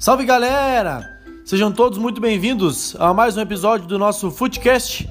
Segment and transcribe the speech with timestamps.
[0.00, 1.20] Salve galera!
[1.44, 5.06] Sejam todos muito bem-vindos a mais um episódio do nosso Footcast.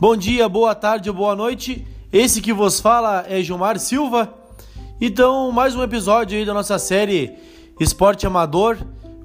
[0.00, 1.86] Bom dia, boa tarde boa noite.
[2.10, 4.32] Esse que vos fala é Gilmar Silva.
[4.98, 7.34] Então, mais um episódio aí da nossa série
[7.78, 8.78] Esporte Amador,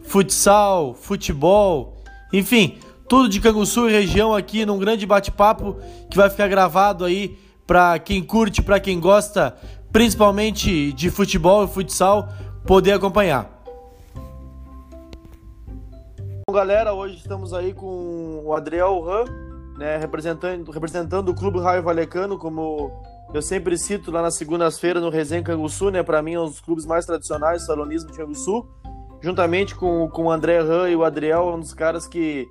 [0.03, 2.03] Futsal, Futebol,
[2.33, 2.77] enfim,
[3.07, 5.77] tudo de Canguçu e região aqui num grande bate-papo
[6.09, 9.55] que vai ficar gravado aí para quem curte, para quem gosta,
[9.93, 12.27] principalmente de futebol e futsal,
[12.65, 13.60] poder acompanhar.
[16.51, 19.23] Bom, galera, hoje estamos aí com o Adriel Ram,
[19.77, 22.91] né, representando, representando o Clube Raio Valecano, como
[23.33, 26.59] eu sempre cito lá nas segundas-feiras no Resenha Canguçu, né, para mim é um dos
[26.59, 28.67] clubes mais tradicionais do salonismo de Canguçu,
[29.21, 32.45] juntamente com, com o André Ram e o Adriel, um dos caras que,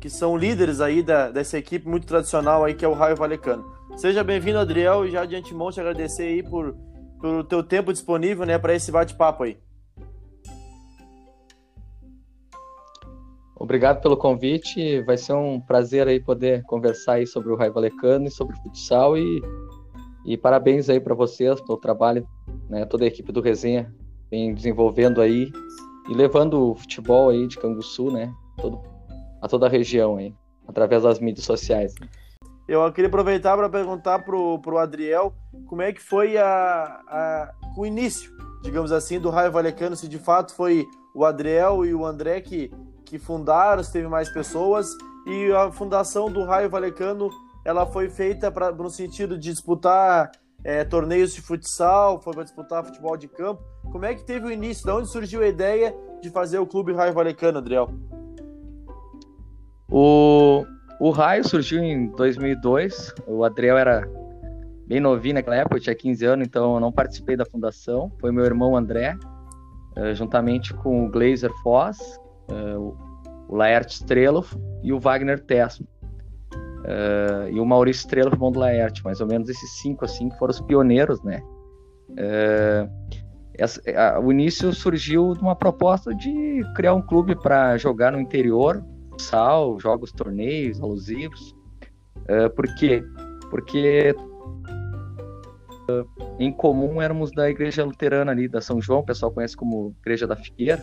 [0.00, 3.70] que são líderes aí da, dessa equipe muito tradicional aí que é o Raio Valecano.
[3.96, 6.74] Seja bem-vindo, Adriel, e já de antemão te agradecer aí por,
[7.20, 9.58] por teu tempo disponível, né, para esse bate-papo aí.
[13.62, 15.00] Obrigado pelo convite.
[15.02, 18.60] Vai ser um prazer aí poder conversar aí sobre o Raio Valecano e sobre o
[18.60, 19.40] futsal e,
[20.26, 22.26] e parabéns aí para vocês pelo trabalho,
[22.68, 22.84] né?
[22.84, 23.94] Toda a equipe do Resenha
[24.28, 25.48] vem desenvolvendo aí
[26.10, 28.34] e levando o futebol aí de Canguçu, né?
[28.56, 28.82] Todo,
[29.40, 30.34] a toda a região aí,
[30.66, 31.94] através das mídias sociais.
[32.66, 35.32] Eu queria aproveitar para perguntar pro, pro Adriel
[35.68, 40.18] como é que foi a, a, o início, digamos assim, do Raio Valecano, se de
[40.18, 42.68] fato foi o Adriel e o André que
[43.12, 44.88] que fundaram, teve mais pessoas,
[45.26, 47.28] e a fundação do Raio Valecano
[47.62, 50.32] ela foi feita pra, no sentido de disputar
[50.64, 53.62] é, torneios de futsal, foi para disputar futebol de campo.
[53.90, 54.86] Como é que teve o início?
[54.86, 57.90] De onde surgiu a ideia de fazer o Clube Raio Valecano, Adriel?
[59.90, 60.64] O,
[60.98, 63.14] o Raio surgiu em 2002.
[63.26, 64.08] O Adriel era
[64.86, 68.10] bem novinho naquela época, eu tinha 15 anos, então eu não participei da fundação.
[68.18, 69.18] Foi meu irmão André,
[69.96, 71.98] eh, juntamente com o Glazer Foz,
[72.52, 72.96] uh,
[73.48, 75.86] o Laerte Streloff e o Wagner Tessmo.
[76.82, 80.38] Uh, e o Maurício Streloff, irmão do Laerte, mais ou menos esses cinco assim que
[80.38, 81.42] foram os pioneiros, né?
[82.10, 82.90] Uh,
[83.54, 88.20] essa, a, o início surgiu de uma proposta de criar um clube para jogar no
[88.20, 88.84] interior,
[89.18, 91.54] sal, jogos, torneios, alusivos.
[92.22, 93.02] Uh, por quê?
[93.50, 94.14] Porque
[96.38, 100.26] em comum éramos da igreja luterana ali da São João, o pessoal conhece como Igreja
[100.26, 100.82] da Figueira.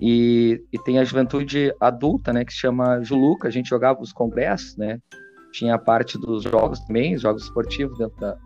[0.00, 4.12] E, e tem a juventude adulta, né, que se chama Juluca, a gente jogava os
[4.12, 4.98] congressos, né,
[5.52, 8.36] tinha a parte dos jogos também, jogos esportivos dentro da,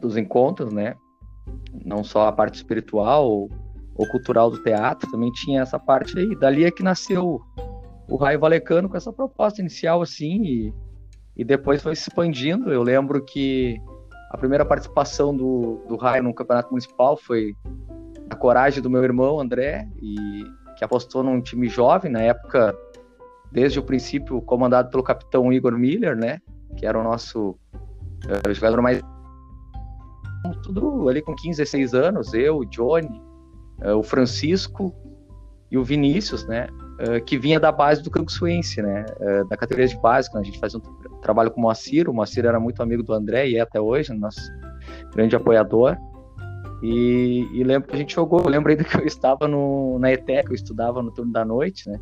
[0.00, 0.94] dos encontros, né,
[1.84, 3.50] não só a parte espiritual ou,
[3.94, 6.36] ou, cultural do teatro, também tinha essa parte aí.
[6.36, 7.40] Dali é que nasceu
[8.08, 10.74] o Raio Valecano com essa proposta inicial, assim, e,
[11.36, 12.72] e depois foi se expandindo.
[12.72, 13.80] Eu lembro que
[14.30, 17.54] a primeira participação do, do Raio no campeonato municipal foi
[18.28, 20.44] a coragem do meu irmão André e
[20.76, 22.76] que apostou num time jovem, na época,
[23.50, 26.40] desde o princípio, comandado pelo capitão Igor Miller, né?
[26.76, 29.00] Que era o nosso uh, jogador mais.
[30.62, 33.20] Tudo ali com 15, 16 anos, eu, o Johnny,
[33.82, 34.94] uh, o Francisco
[35.70, 36.68] e o Vinícius, né?
[37.00, 39.04] Uh, que vinha da base do Canguçuense, né?
[39.50, 42.08] da categoria de base, quando a gente fazia um trabalho com o Moacir.
[42.08, 44.40] O Moacir era muito amigo do André e é até hoje, nosso
[45.14, 45.96] grande apoiador.
[46.82, 48.40] E, e, lembro que a gente jogou.
[48.40, 51.88] Eu lembro ainda que eu estava no, na ETEC, eu estudava no turno da noite,
[51.88, 51.98] né?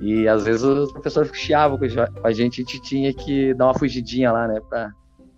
[0.00, 1.84] E às vezes os professores chiavam com
[2.26, 4.60] a gente, a gente tinha que dar uma fugidinha lá, né?
[4.68, 4.92] Pra,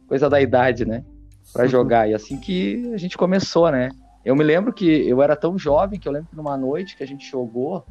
[0.08, 1.04] coisa da idade, né?
[1.52, 2.08] Para jogar.
[2.08, 3.91] E assim que a gente começou, né?
[4.24, 7.02] Eu me lembro que eu era tão jovem que eu lembro que numa noite que
[7.02, 7.84] a gente jogou,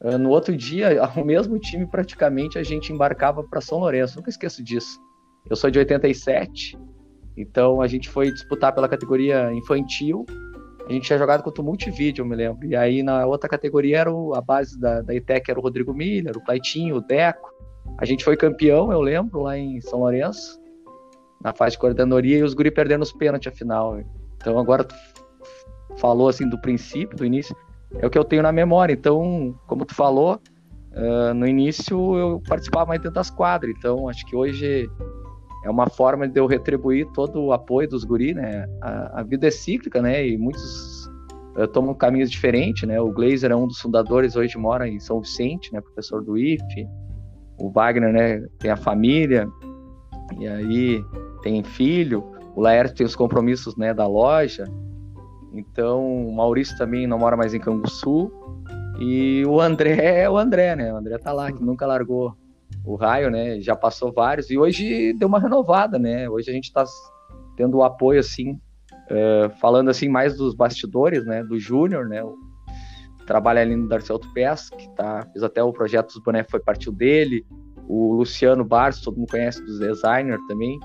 [0.00, 4.16] eh, no outro dia, o mesmo time praticamente a gente embarcava para São Lourenço.
[4.16, 5.00] Nunca esqueço disso.
[5.48, 6.78] Eu sou de 87
[7.36, 10.24] então a gente foi disputar pela categoria infantil.
[10.88, 12.66] A gente tinha jogado contra o Multivídeo, eu me lembro.
[12.66, 15.92] E aí na outra categoria era o, a base da, da ITEC era o Rodrigo
[15.92, 17.52] Miller, o Plaitinho, o Deco.
[17.98, 20.60] A gente foi campeão, eu lembro, lá em São Lourenço,
[21.42, 23.98] na fase de coordenadoria, e os guri perdendo os pênaltis final.
[24.36, 24.94] Então agora tu
[25.98, 27.56] falou assim do princípio, do início,
[27.94, 28.92] é o que eu tenho na memória.
[28.92, 30.40] Então, como tu falou,
[30.92, 33.74] uh, no início eu participava mais dentro das quadras.
[33.76, 34.88] Então acho que hoje
[35.66, 38.66] é uma forma de eu retribuir todo o apoio dos guri, né?
[38.80, 40.24] A, a vida é cíclica, né?
[40.24, 41.10] E muitos
[41.58, 43.00] uh, tomam caminhos diferentes, né?
[43.00, 45.80] O Glazer é um dos fundadores, hoje mora em São Vicente, né?
[45.80, 46.88] Professor do IFE.
[47.58, 48.46] O Wagner, né?
[48.60, 49.48] Tem a família.
[50.38, 51.04] E aí
[51.42, 52.24] tem filho.
[52.54, 53.92] O Laércio tem os compromissos, né?
[53.92, 54.64] Da loja.
[55.52, 58.30] Então, o Maurício também não mora mais em Canguçu.
[59.00, 60.94] E o André é o André, né?
[60.94, 62.36] O André tá lá, que nunca largou
[62.86, 63.60] o raio, né?
[63.60, 66.28] Já passou vários e hoje deu uma renovada, né?
[66.28, 66.84] Hoje a gente está
[67.56, 71.42] tendo o apoio assim, uh, falando assim mais dos bastidores, né?
[71.42, 72.22] Do Júnior, né?
[72.22, 72.36] O,
[73.26, 76.92] trabalha ali no Darcy Autopés, que tá, fez até o projeto dos bonecos, foi partiu
[76.92, 77.44] dele,
[77.88, 80.78] o Luciano Barros, todo mundo conhece, dos designer também,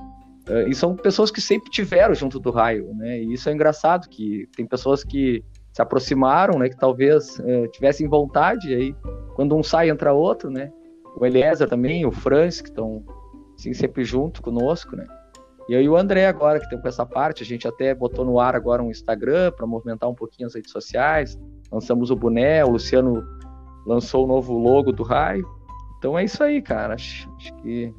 [0.50, 4.10] uh, e são pessoas que sempre tiveram junto do Raio, né, e isso é engraçado,
[4.10, 8.96] que tem pessoas que se aproximaram, né, que talvez uh, tivessem vontade, aí
[9.36, 10.72] quando um sai, entra outro, né,
[11.16, 13.04] o Eliezer também, o Franz, que estão
[13.58, 15.06] assim, sempre junto conosco, né,
[15.72, 18.40] e aí o André agora, que tem com essa parte, a gente até botou no
[18.40, 21.40] ar agora um Instagram para movimentar um pouquinho as redes sociais,
[21.72, 23.24] lançamos o boné, o Luciano
[23.86, 25.48] lançou o novo logo do Raio.
[25.98, 26.96] Então é isso aí, cara.
[26.96, 27.94] Acho, acho que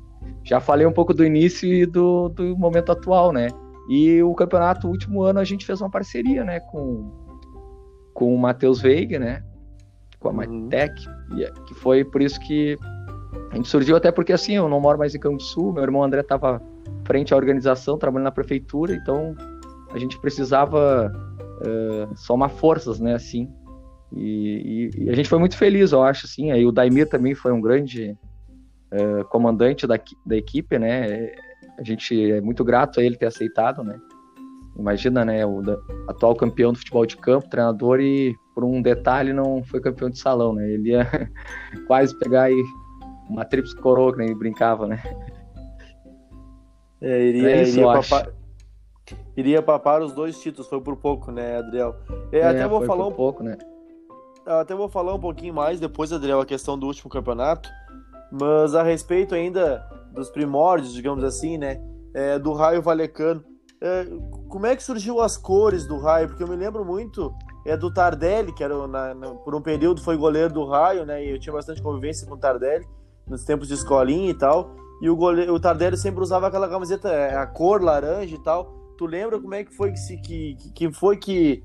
[0.45, 3.49] já falei um pouco do início e do, do momento atual, né?
[3.89, 7.11] E o campeonato, o último ano, a gente fez uma parceria, né, com,
[8.13, 9.43] com o Matheus Veiga, né?
[10.19, 10.65] Com a uhum.
[10.65, 10.93] Matec,
[11.39, 12.77] é, que foi por isso que
[13.51, 16.03] a gente surgiu, até porque assim, eu não moro mais em Campo Sul, meu irmão
[16.03, 16.61] André estava
[17.05, 19.35] frente à organização, trabalhando na prefeitura, então
[19.91, 21.13] a gente precisava
[21.61, 23.49] uh, somar forças, né, assim,
[24.15, 26.53] e, e, e, a gente foi muito feliz, eu acho, assim.
[26.53, 28.17] Aí o Daimir também foi um grande
[28.93, 31.33] uh, comandante da, da equipe, né?
[31.79, 33.99] A gente é muito grato a ele ter aceitado, né?
[34.79, 35.45] Imagina, né?
[35.47, 39.81] O da, atual campeão do futebol de campo, treinador e por um detalhe não foi
[39.81, 40.71] campeão de salão, né?
[40.71, 41.09] Ele ia
[41.87, 42.63] quase pegar aí
[43.29, 45.03] uma tríplice coroa, que nem brincava, né?
[47.01, 48.29] É, iria, é isso, iria, papar,
[49.37, 51.97] iria papar os dois títulos, foi por pouco, né, Adriel?
[52.31, 53.59] É, é até vou falar um pouco, né?
[54.47, 57.69] Eu até vou falar um pouquinho mais depois, Adriel, a questão do último campeonato,
[58.31, 61.81] mas a respeito ainda dos primórdios, digamos assim, né,
[62.15, 63.45] é, do raio valecano.
[63.81, 64.07] É,
[64.49, 66.29] como é que surgiu as cores do raio?
[66.29, 67.35] Porque eu me lembro muito
[67.65, 71.25] é do Tardelli, que era na, na, por um período foi goleiro do raio, né,
[71.25, 72.87] e eu tinha bastante convivência com o Tardelli
[73.27, 74.75] nos tempos de escolinha e tal.
[75.01, 78.73] E o, goleiro, o Tardelli sempre usava aquela camiseta, é, a cor laranja e tal.
[78.97, 81.65] Tu lembra como é que foi que, se, que, que foi que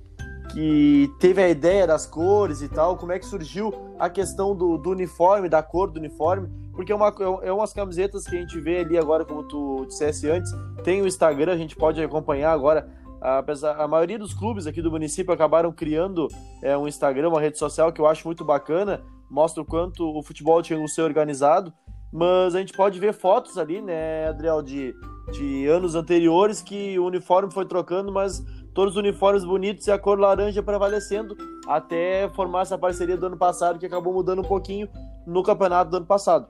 [0.52, 4.78] que teve a ideia das cores e tal, como é que surgiu a questão do,
[4.78, 8.40] do uniforme, da cor do uniforme, porque é, uma, é, é umas camisetas que a
[8.40, 10.52] gente vê ali agora, como tu dissesse antes,
[10.84, 12.90] tem o Instagram, a gente pode acompanhar agora,
[13.20, 16.28] apesar, a maioria dos clubes aqui do município acabaram criando
[16.62, 20.24] é, um Instagram, uma rede social que eu acho muito bacana, mostra o quanto o
[20.24, 21.74] futebol tinha que ser organizado,
[22.12, 24.96] mas a gente pode ver fotos ali, né, Adriel, de,
[25.32, 28.44] de anos anteriores que o uniforme foi trocando, mas
[28.74, 31.36] todos os uniformes bonitos e a cor laranja prevalecendo
[31.68, 34.88] até formar essa parceria do ano passado que acabou mudando um pouquinho
[35.26, 36.48] no campeonato do ano passado.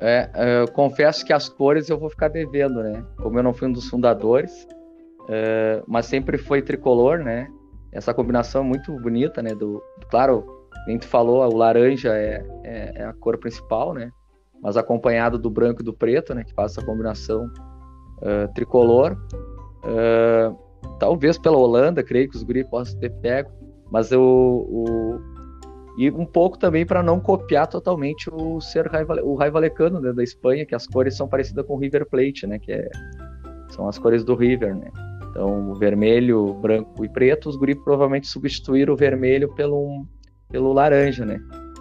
[0.00, 0.30] É,
[0.62, 3.04] eu confesso que as cores eu vou ficar devendo, né?
[3.16, 4.66] Como eu não fui um dos fundadores,
[5.28, 7.48] é, mas sempre foi tricolor, né?
[7.92, 9.54] Essa combinação é muito bonita, né?
[9.54, 14.10] Do, claro, a gente falou, o laranja é, é, é, a cor principal, né?
[14.62, 16.44] Mas acompanhado do branco e do preto, né?
[16.44, 17.46] Que faz essa combinação
[18.18, 19.16] uh, tricolor.
[19.84, 20.56] Uh,
[20.98, 23.50] talvez pela Holanda, creio que os guri possam ter pego,
[23.90, 25.20] mas eu, o,
[25.96, 28.90] e um pouco também para não copiar totalmente o ser
[29.22, 32.46] o Rai Valecano né, da Espanha, que as cores são parecidas com o River Plate,
[32.46, 32.88] né, que é,
[33.70, 34.90] são as cores do River, né.
[35.30, 40.06] Então, vermelho, branco e preto, os guri provavelmente substituíram o vermelho pelo,
[40.48, 41.40] pelo laranja, né.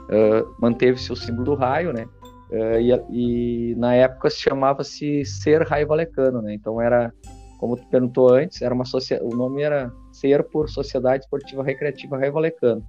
[0.10, 2.06] Uh, Manteve-se o símbolo do raio, né,
[2.52, 7.12] uh, e, e, na época se chamava-se Ser Raio Valecano, né, então era
[7.60, 8.86] como tu perguntou antes, era uma
[9.22, 12.86] o nome era Ser por Sociedade Esportiva Recreativa Raio Valecano.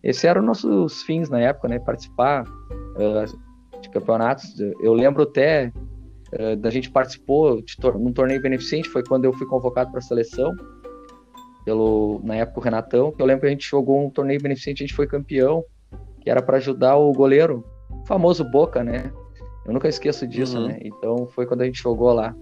[0.00, 1.80] Esse eram nossos fins na época, né?
[1.80, 4.54] Participar uh, de campeonatos.
[4.80, 5.72] Eu lembro até
[6.58, 10.02] da gente participou de tor num torneio beneficente, foi quando eu fui convocado para a
[10.02, 10.54] seleção
[11.66, 13.12] pelo na época o Renatão.
[13.12, 15.64] Que eu lembro que a gente jogou um torneio beneficente, a gente foi campeão,
[16.22, 19.12] que era para ajudar o goleiro, o famoso Boca, né?
[19.66, 20.68] Eu nunca esqueço disso, uhum.
[20.68, 20.78] né?
[20.80, 22.34] Então foi quando a gente jogou lá.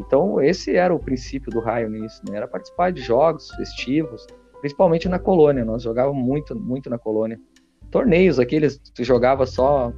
[0.00, 2.38] Então, esse era o princípio do raio nisso, né?
[2.38, 4.26] Era participar de jogos festivos,
[4.60, 5.66] principalmente na colônia.
[5.66, 7.38] Nós jogávamos muito, muito na colônia.
[7.90, 9.92] Torneios, aqueles que jogava só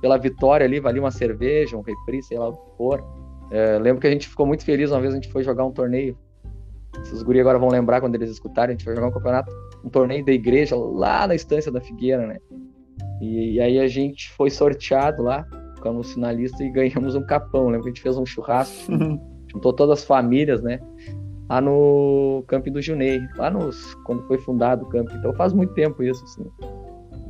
[0.00, 3.04] pela vitória ali, valia uma cerveja, um refri, sei lá o que for.
[3.52, 5.70] É, lembro que a gente ficou muito feliz uma vez, a gente foi jogar um
[5.70, 6.18] torneio.
[7.00, 9.52] Esses guri agora vão lembrar quando eles escutarem, a gente foi jogar um campeonato,
[9.84, 12.38] um torneio da igreja lá na estância da Figueira, né?
[13.20, 15.46] E, e aí a gente foi sorteado lá
[15.82, 17.66] ficamos finalistas e ganhamos um capão.
[17.66, 18.92] Lembro que a gente fez um churrasco,
[19.50, 20.78] juntou todas as famílias, né?
[21.48, 25.16] Lá no Camping do Junei, lá nos, quando foi fundado o camping.
[25.16, 26.46] Então faz muito tempo isso, assim.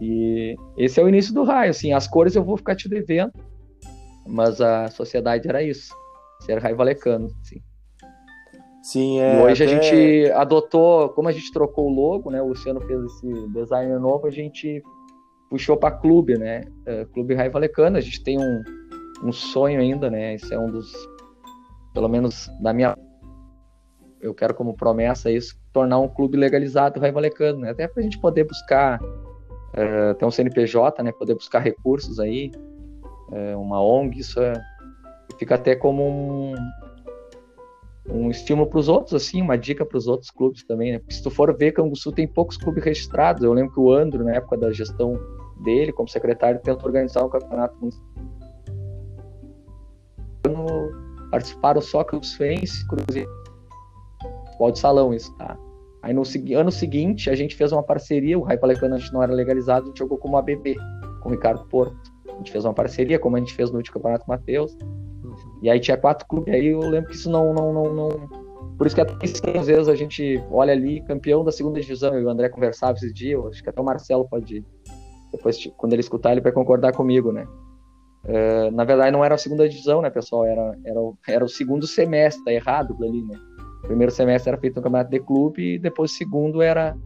[0.01, 1.93] E esse é o início do raio, assim.
[1.93, 3.33] As cores eu vou ficar te devendo,
[4.29, 5.93] mas a sociedade era isso,
[6.41, 7.61] ser raio valecano, assim.
[8.83, 9.39] Sim, é.
[9.39, 9.73] E hoje até...
[9.73, 12.43] a gente adotou, como a gente trocou o logo, né?
[12.43, 14.83] O Luciano fez esse design novo, a gente
[15.49, 16.63] puxou para clube, né?
[16.87, 18.63] Uh, clube Raio Valecano, a gente tem um,
[19.23, 20.35] um sonho ainda, né?
[20.35, 20.93] Esse é um dos,
[21.95, 22.97] pelo menos da minha
[24.21, 27.71] eu quero como promessa isso, tornar um clube legalizado Raio Valecano, né?
[27.71, 31.13] Até para a gente poder buscar uh, ter um CNPJ, né?
[31.13, 32.51] Poder buscar recursos aí,
[33.31, 34.53] uh, uma ONG, isso é,
[35.39, 36.55] fica até como um,
[38.09, 40.99] um estímulo para os outros, assim, uma dica para os outros clubes também, né?
[40.99, 43.43] Porque se tu for ver, Canguçu tem poucos clubes registrados.
[43.43, 45.19] Eu lembro que o Andro, na época da gestão
[45.63, 47.77] dele, como secretário, tentou organizar um campeonato
[51.31, 53.31] participaram só Campos Fense, Cruzeiro,
[54.59, 55.57] pode salão isso, tá?
[56.03, 56.23] Aí no
[56.57, 59.85] ano seguinte a gente fez uma parceria, o Raio Palecano a gente não era legalizado,
[59.85, 60.77] a gente jogou como ABB,
[61.23, 61.97] com o Ricardo Porto.
[62.29, 64.77] A gente fez uma parceria, como a gente fez no último Campeonato Mateus.
[65.63, 67.55] E aí tinha quatro clubes, aí eu lembro que isso não.
[67.55, 68.09] não, não, não...
[68.77, 72.25] Por isso que até às vezes a gente olha ali, campeão da segunda divisão, e
[72.25, 74.65] o André conversava esses dias, acho que até o Marcelo pode.
[75.31, 77.47] Depois, quando ele escutar, ele vai concordar comigo, né?
[78.25, 80.45] Uh, na verdade, não era a segunda divisão, né, pessoal?
[80.45, 83.39] Era, era, o, era o segundo semestre, tá errado ali, né?
[83.85, 86.97] O primeiro semestre era feito no campeonato de clube e depois o segundo era.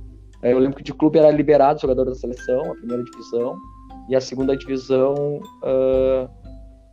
[0.42, 3.56] Eh, eu lembro que de clube era liberado o jogador da seleção, a primeira divisão,
[4.08, 5.14] e a segunda divisão
[5.62, 6.45] uh,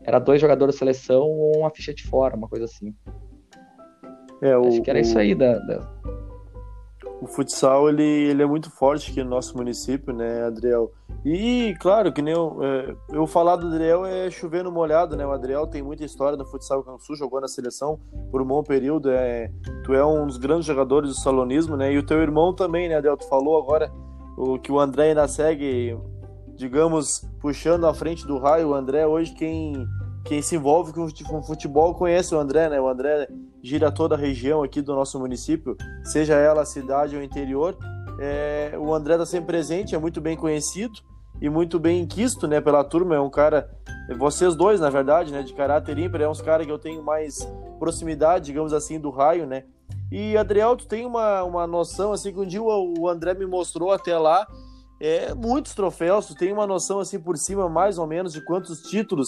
[0.03, 2.93] era dois jogadores da seleção ou uma ficha de fora, uma coisa assim.
[4.41, 5.01] É, o, Acho que era o...
[5.01, 5.89] isso aí da, da
[7.24, 10.91] o futsal ele, ele é muito forte aqui no nosso município, né, Adriel?
[11.24, 15.25] E claro que nem eu, é, eu falar do Adriel é chover no molhado, né?
[15.25, 17.98] O Adriel tem muita história no futsal Cansu, jogou na seleção
[18.29, 19.10] por um bom período.
[19.10, 19.50] É,
[19.86, 21.93] tu é um dos grandes jogadores do salonismo, né?
[21.93, 23.15] E o teu irmão também, né, Adriel?
[23.15, 23.89] Tu falou agora
[24.38, 25.98] o que o André ainda segue,
[26.63, 28.70] digamos, puxando à frente do raio.
[28.70, 29.86] O André hoje quem
[30.24, 32.79] quem se envolve com futebol conhece o André, né?
[32.79, 33.27] O André
[33.62, 37.77] gira toda a região aqui do nosso município, seja ela cidade ou interior.
[38.17, 40.93] É, o André está sempre presente, é muito bem conhecido
[41.41, 43.15] e muito bem quisto, né, pela turma.
[43.15, 43.70] É um cara,
[44.17, 47.46] vocês dois, na verdade, né, de caráter ímpar, é uns caras que eu tenho mais
[47.77, 49.65] proximidade, digamos assim, do raio, né?
[50.10, 53.91] E Adriel, tu tem uma, uma noção, assim, que um dia o André me mostrou
[53.91, 54.48] até lá,
[55.03, 58.81] é, muitos troféus, tu tem uma noção, assim, por cima, mais ou menos, de quantos
[58.83, 59.27] títulos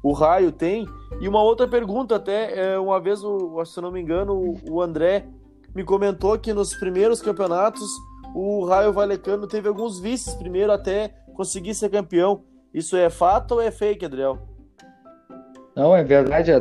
[0.00, 0.86] o Raio tem.
[1.20, 4.80] E uma outra pergunta, até, é, uma vez, o, se eu não me engano, o
[4.80, 5.26] André
[5.74, 7.90] me comentou que nos primeiros campeonatos
[8.36, 12.44] o Raio Valecano teve alguns vices primeiro até conseguir ser campeão.
[12.72, 14.38] Isso é fato ou é fake, Adriel?
[15.74, 16.52] Não, é verdade.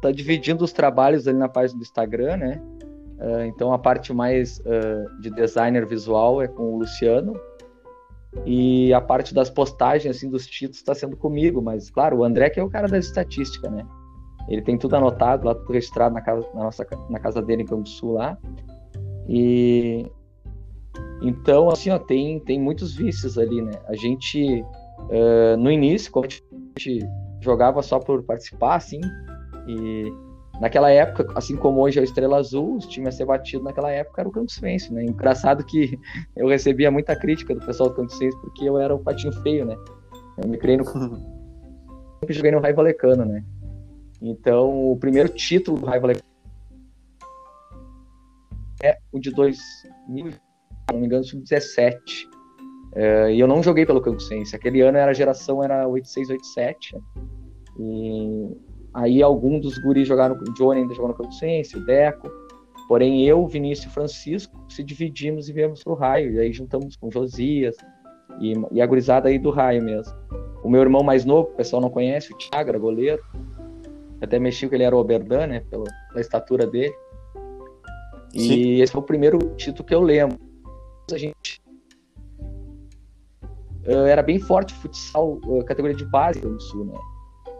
[0.00, 2.62] Tá dividindo os trabalhos ali na página do Instagram, né?
[3.22, 7.34] Uh, então a parte mais uh, de designer visual é com o Luciano,
[8.46, 12.48] e a parte das postagens, assim, dos títulos está sendo comigo, mas, claro, o André
[12.48, 13.86] que é o cara da estatística, né?
[14.48, 17.66] Ele tem tudo anotado lá, tudo registrado na casa, na nossa, na casa dele em
[17.66, 18.36] Campo Sul lá.
[19.28, 20.10] E
[21.20, 23.72] então, assim, ó, tem, tem muitos vícios ali, né?
[23.86, 27.06] A gente, uh, no início, quando a gente
[27.40, 29.00] jogava só por participar, assim,
[29.68, 30.12] e
[30.60, 33.90] Naquela época, assim como hoje é o Estrela Azul, os times a ser batido naquela
[33.90, 35.04] época era o Campos Fense, né?
[35.04, 35.98] Engraçado que
[36.36, 39.64] eu recebia muita crítica do pessoal do Campos Fense porque eu era o patinho feio,
[39.64, 39.76] né?
[40.42, 40.84] Eu me criei no...
[42.20, 43.44] sempre joguei no Raio Valecano, né?
[44.20, 46.32] Então, o primeiro título do Raio Valecano
[48.82, 50.38] é o de 2000, se
[50.92, 51.96] não me engano, sub-17.
[52.94, 54.54] É, e eu não joguei pelo Campos Fense.
[54.54, 56.96] Aquele ano era a geração era 8687.
[57.78, 58.56] E
[58.94, 62.30] Aí algum dos guris jogaram, o Johnny ainda jogou no Campo Sense, o Deco.
[62.88, 66.34] Porém, eu, Vinícius e Francisco se dividimos e viemos pro raio.
[66.34, 67.76] E aí juntamos com Josias
[68.40, 70.12] e, e a gurizada aí do raio mesmo.
[70.62, 73.22] O meu irmão mais novo, o pessoal não conhece, o Thiago, goleiro.
[74.20, 75.60] Até mexi que ele era o Oberdan, né?
[75.70, 76.94] Pela, pela estatura dele.
[78.34, 78.80] E Sim.
[78.80, 80.38] esse foi o primeiro título que eu lembro.
[81.12, 81.60] A gente
[83.86, 86.98] uh, era bem forte futsal, uh, categoria de base do Sul, né?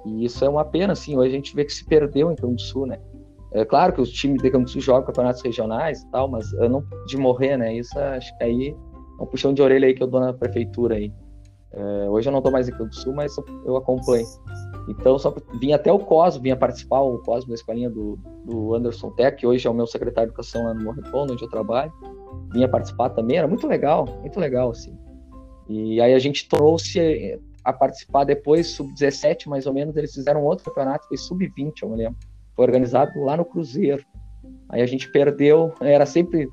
[0.05, 2.55] E isso é uma pena, assim, hoje a gente vê que se perdeu em Campo
[2.55, 2.99] do Sul, né?
[3.53, 6.53] É claro que os times de Campo do Sul jogam campeonatos regionais e tal, mas
[6.55, 7.75] eu não de morrer, né?
[7.75, 8.77] Isso acho que aí
[9.19, 11.13] é um puxão de orelha aí que eu dou na prefeitura aí.
[11.73, 14.27] É, hoje eu não estou mais em Campo do Sul, mas eu acompanho.
[14.89, 19.11] Então, só vim até o Cosmo, vinha participar, o Cosmo da escolinha do, do Anderson
[19.11, 21.93] Tech, que hoje é o meu secretário de educação lá no Morreton, onde eu trabalho.
[22.53, 24.97] Vinha participar também, era muito legal, muito legal, assim.
[25.69, 30.65] E aí a gente trouxe a participar depois, sub-17 mais ou menos, eles fizeram outro
[30.65, 32.19] campeonato, foi sub-20, eu me lembro.
[32.55, 34.05] Foi organizado lá no Cruzeiro.
[34.69, 36.49] Aí a gente perdeu, era sempre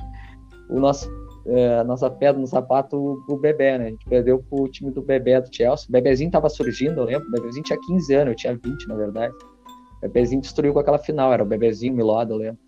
[0.69, 1.09] o nosso,
[1.45, 3.87] é, a nossa pedra no sapato o Bebê, né?
[3.87, 5.87] A gente perdeu pro time do Bebê do Chelsea.
[5.89, 7.27] O Bebezinho tava surgindo, eu lembro.
[7.27, 9.33] O Bebezinho tinha 15 anos, eu tinha 20, na verdade.
[9.97, 12.59] O Bebezinho destruiu com aquela final, era o Bebezinho, o Milado, eu lembro.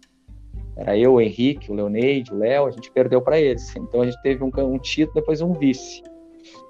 [0.76, 3.76] Era eu, o Henrique, o Leoneide, o Léo, a gente perdeu para eles.
[3.76, 6.02] Então a gente teve um, um título, depois um vice.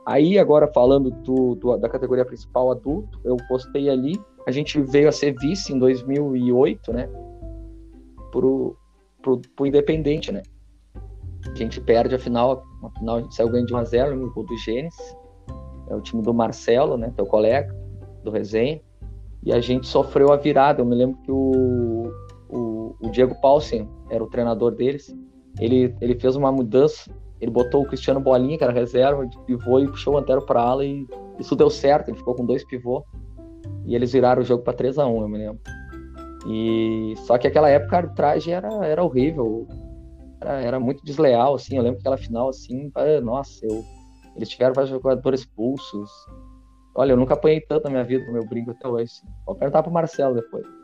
[0.05, 4.20] Aí, agora falando do, do, da categoria principal adulto, eu postei ali.
[4.48, 7.08] A gente veio a ser vice em 2008, né?
[8.31, 8.75] Pro,
[9.22, 10.41] pro, pro Independente, né?
[11.50, 14.46] A gente perde a final, a final a gente saiu ganhando de 1x0 no gol
[14.46, 15.15] do Gênesis.
[15.89, 17.12] É o time do Marcelo, né?
[17.15, 17.75] Teu colega,
[18.24, 18.81] do Resenha.
[19.43, 20.81] E a gente sofreu a virada.
[20.81, 22.12] Eu me lembro que o,
[22.50, 25.15] o, o Diego Paulsen era o treinador deles.
[25.60, 27.12] Ele, ele fez uma mudança.
[27.41, 30.62] Ele botou o Cristiano Bolinha, que era reserva, de pivô, e puxou o Antero para
[30.62, 30.86] ala.
[30.86, 31.07] E
[31.39, 32.10] isso deu certo.
[32.10, 33.03] Ele ficou com dois pivô.
[33.86, 35.60] E eles viraram o jogo para 3 a 1 eu me lembro.
[36.48, 39.67] E só que aquela época a arbitragem era, era horrível,
[40.39, 41.77] era, era muito desleal, assim.
[41.77, 42.91] Eu lembro que aquela final, assim,
[43.24, 43.83] nossa, eu,
[44.36, 46.10] eles tiveram vários jogadores expulsos.
[46.95, 49.13] Olha, eu nunca apanhei tanto na minha vida como eu brinco até hoje.
[49.45, 50.65] Vou perguntar pro Marcelo depois.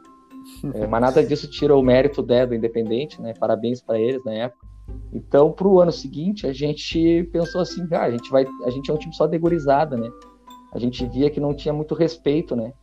[0.76, 3.34] É, mas nada disso tira o mérito do Independente, né?
[3.38, 4.67] Parabéns para eles na época.
[5.12, 8.90] Então, para o ano seguinte, a gente pensou assim, ah, a gente vai, a gente
[8.90, 10.10] é um time só degorizada, né?
[10.74, 12.74] A gente via que não tinha muito respeito, né?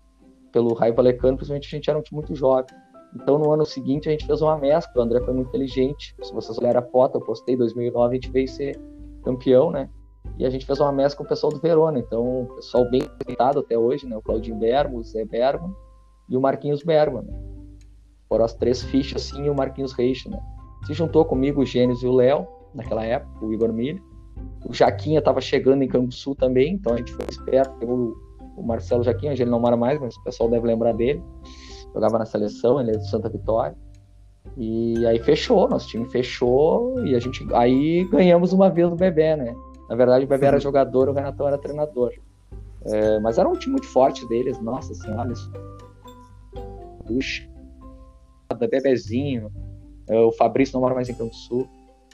[0.55, 2.67] pelo Raio Valecano, principalmente a gente era um time muito jovem.
[3.13, 5.03] Então, no ano seguinte, a gente fez uma mescla.
[5.03, 6.15] O André foi muito inteligente.
[6.23, 8.81] Se vocês olharem a foto, eu postei em 2009, a gente veio ser
[9.25, 9.91] campeão, né?
[10.39, 11.99] E a gente fez uma mescla com o pessoal do Verona.
[11.99, 14.17] Então, o pessoal bem respeitado até hoje, né?
[14.17, 15.75] O Claudinho Berman, o Zé Berman
[16.29, 17.23] e o Marquinhos Berman.
[17.23, 17.35] Né?
[18.29, 20.41] Foram as três fichas, assim, e o Marquinhos Reich, né?
[20.87, 24.03] Se juntou comigo o Gênesis e o Léo, naquela época, o Igor Milho.
[24.67, 28.15] O Jaquinha estava chegando em Canguçu também, então a gente foi esperto, pegou
[28.57, 31.23] o Marcelo Jaquim, hoje ele não mora mais, mas o pessoal deve lembrar dele.
[31.93, 33.77] Jogava na seleção, ele é de Santa Vitória.
[34.57, 39.37] E aí fechou, nosso time fechou e a gente aí ganhamos uma vez o Bebê,
[39.37, 39.55] né?
[39.89, 42.13] Na verdade o Bebê era jogador, o Renatão era treinador.
[42.85, 45.33] É, mas era um time muito forte deles, nossa senhora.
[47.07, 47.49] Puxa,
[48.59, 49.51] Bebezinho,
[50.09, 51.69] o Fabrício não mora mais em Campo Sul.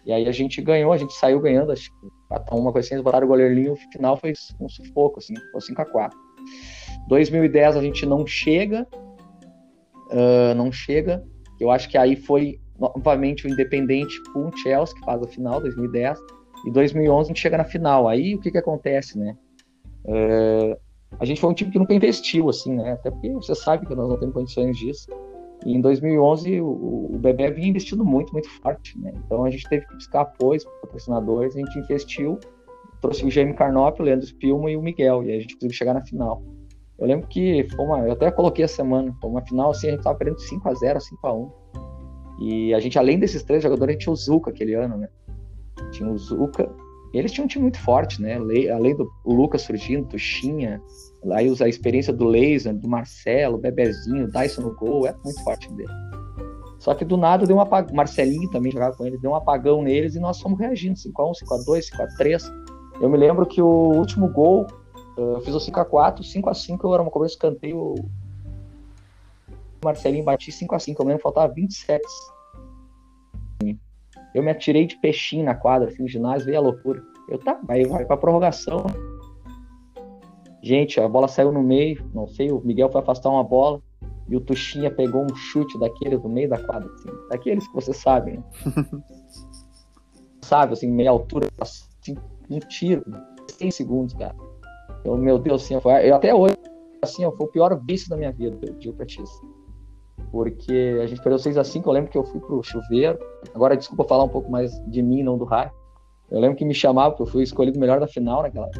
[0.05, 2.09] E aí a gente ganhou, a gente saiu ganhando, acho que
[2.53, 6.11] uma coisa assim, eles botaram o goleirinho, o final foi um sufoco, assim, foi 5x4.
[7.09, 8.87] 2010 a gente não chega,
[10.11, 11.25] uh, não chega.
[11.59, 15.61] Eu acho que aí foi novamente o Independente com o Chelsea, que faz a final,
[15.61, 16.19] 2010.
[16.67, 18.09] E 2011 a gente chega na final.
[18.09, 19.37] Aí o que que acontece, né?
[20.05, 20.77] Uh,
[21.19, 22.93] a gente foi um time que nunca investiu, assim, né?
[22.93, 25.07] Até porque você sabe que nós não temos condições disso.
[25.67, 29.13] E em 2011 o, o Bebê vinha investindo muito, muito forte, né?
[29.25, 32.39] Então a gente teve que buscar apoio para patrocinadores, a gente investiu
[33.01, 35.95] trouxe o Jaime Carnop, o Leandro Spilman e o Miguel, e a gente conseguiu chegar
[35.95, 36.43] na final.
[36.99, 38.01] Eu lembro que foi uma.
[38.01, 41.51] Eu até coloquei a semana, foi uma final assim, a gente tava perdendo 5x0, 5x1.
[42.43, 45.09] E a gente, além desses três jogadores, a gente tinha o Zuca aquele ano, né?
[45.93, 46.71] Tinha o Zuca.
[47.13, 48.37] Eles tinham um time muito forte, né?
[48.37, 50.81] Além do Lucas surgindo, Tuxinha,
[51.33, 55.93] aí a experiência do Laser, do Marcelo, Bebezinho, Dyson no gol, é muito forte dele.
[56.79, 57.95] Só que do nada deu um apagão.
[57.95, 60.99] Marcelinho também jogava com eles, deu um apagão neles e nós fomos reagindo.
[60.99, 62.43] 5x1, 5x2, 5x3.
[63.03, 64.67] Eu me lembro que o último gol,
[65.17, 67.37] eu fiz o 5x4, 5x5 eu era uma cobrança.
[67.75, 67.95] O
[69.85, 72.03] Marcelinho bati 5x5, eu me lembro faltava 27.
[74.35, 77.03] Eu me atirei de peixinho na quadra, assim, no ginásio, veio a loucura.
[77.29, 78.87] Eu tá, vai, vai pra prorrogação.
[80.63, 83.81] Gente, a bola saiu no meio, não sei, o Miguel foi afastar uma bola
[84.29, 87.93] e o Tuxinha pegou um chute daqueles no meio da quadra, assim, daqueles que você
[87.93, 88.45] sabe, né?
[90.43, 92.17] sabe, assim, meia altura, assim,
[92.51, 93.05] um tiro,
[93.49, 94.35] 100 segundos, cara.
[95.05, 96.57] Eu, meu Deus, assim, foi, eu até hoje,
[97.03, 99.23] assim, foi o pior vício da minha vida, eu digo pra ti.
[100.31, 103.19] Porque a gente perdeu 6x5, eu lembro que eu fui pro chuveiro.
[103.55, 105.71] Agora, desculpa falar um pouco mais de mim, não do Rai.
[106.31, 108.71] Eu lembro que me chamava, porque eu fui escolhido melhor da final naquela,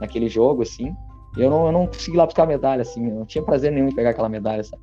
[0.00, 0.94] naquele jogo, assim.
[1.38, 3.08] Eu não, eu não consegui lá buscar a medalha, assim.
[3.08, 4.82] Eu não tinha prazer nenhum em pegar aquela medalha, sabe?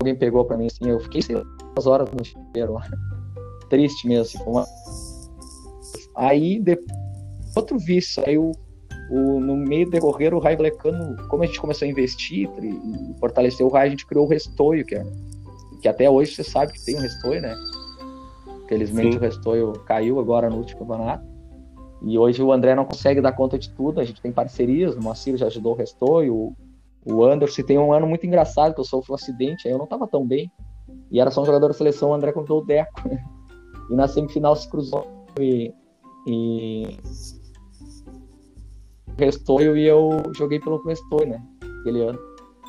[0.00, 0.90] Alguém pegou pra mim, assim.
[0.90, 2.82] Eu fiquei sei umas horas no chuveiro lá.
[3.68, 4.38] Triste mesmo, assim.
[4.50, 4.66] Uma
[6.14, 6.86] Aí, depois,
[7.56, 8.52] outro vício, aí o,
[9.10, 12.66] o, no meio do decorrer, o Raio Valecano, como a gente começou a investir e,
[12.66, 15.04] e fortalecer o Raio, a gente criou o Restoio, que, é,
[15.80, 17.54] que até hoje você sabe que tem o um Restoio, né?
[18.68, 19.18] Felizmente Sim.
[19.18, 21.31] o Restoio caiu agora no último campeonato.
[22.04, 25.02] E hoje o André não consegue dar conta de tudo, a gente tem parcerias, o
[25.02, 26.56] Moacir já ajudou o Restoio, o,
[27.04, 29.84] o Anderson tem um ano muito engraçado, que eu sofri um acidente, aí eu não
[29.84, 30.50] estava tão bem,
[31.10, 32.92] e era só um jogador da seleção, o André contou o Deco.
[33.90, 35.06] e na semifinal se cruzou
[35.38, 35.72] e
[36.26, 36.96] e
[39.18, 41.42] Restoio e eu joguei pelo Restoio, né?
[41.80, 42.18] Aquele ano.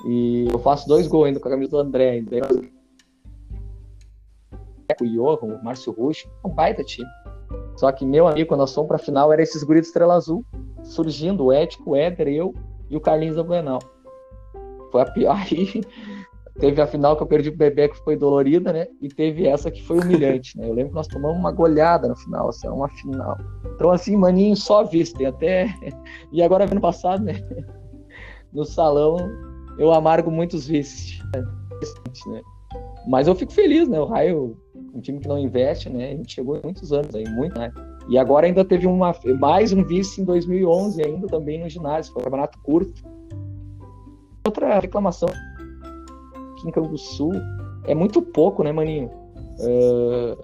[0.06, 2.10] E eu faço dois gols ainda com a camisa do André.
[2.12, 2.38] Ainda.
[5.02, 7.08] O Johan, o Márcio Ruxo, um baita time.
[7.76, 10.46] Só que meu amigo, quando nós fomos pra final, era esses guris de Estrela Azul,
[10.84, 12.54] surgindo o Ético, o Éder, eu
[12.90, 13.44] e o Carlinhos da.
[14.92, 15.36] Foi a pior.
[15.50, 15.82] Aí
[16.60, 18.88] Teve a final que eu perdi pro Bebê, que foi dolorida, né?
[19.02, 20.70] E teve essa que foi humilhante, né?
[20.70, 23.36] Eu lembro que nós tomamos uma goleada no final, assim, uma final.
[23.74, 25.28] Então, assim, maninho, só vista.
[25.28, 25.74] Até.
[26.32, 27.34] E agora, ano passado, né?
[28.54, 29.18] No salão,
[29.80, 31.20] eu amargo muitos vícios.
[32.28, 32.42] Né?
[33.08, 34.00] Mas eu fico feliz, né?
[34.00, 34.56] O Raio,
[34.94, 36.12] um time que não investe, né?
[36.12, 37.74] A gente chegou em muitos anos aí, muito, né?
[38.08, 42.22] E agora ainda teve uma, mais um vice em 2011 ainda também no ginásio, foi
[42.22, 43.04] um campeonato curto.
[44.46, 47.32] Outra reclamação aqui em Canguçu
[47.86, 49.10] é muito pouco, né, maninho?
[49.60, 50.44] Uh,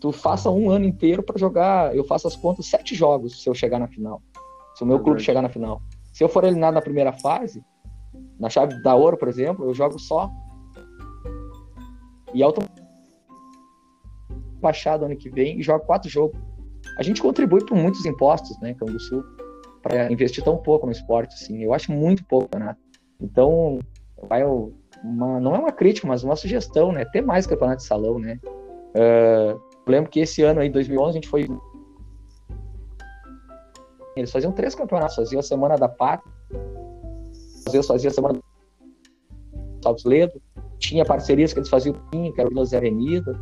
[0.00, 3.54] tu faça um ano inteiro para jogar, eu faço as contas, sete jogos se eu
[3.54, 4.22] chegar na final.
[4.74, 5.80] Se o meu clube chegar na final.
[6.12, 7.62] Se eu for eliminado na primeira fase,
[8.38, 10.30] na chave da ouro, por exemplo, eu jogo só.
[12.32, 12.73] E automaticamente
[14.64, 16.38] baixado ano que vem e jogo quatro jogos.
[16.98, 19.24] A gente contribui por muitos impostos, né, Canguçu,
[19.82, 21.62] para investir tão pouco no esporte, assim.
[21.62, 22.76] Eu acho muito pouco, né?
[23.20, 23.78] Então,
[24.28, 27.04] vai uma, não é uma crítica, mas uma sugestão, né?
[27.04, 28.40] Ter mais campeonato de salão, né?
[28.44, 31.46] Uh, lembro que esse ano aí, 2011, a gente foi.
[34.16, 36.32] Eles faziam três campeonatos, faziam a Semana da Pátria,
[37.74, 38.44] vezes fazia a Semana do
[39.82, 40.40] Saltos Ledo,
[40.78, 43.38] tinha parcerias que eles faziam, que era o Vilas Avenida,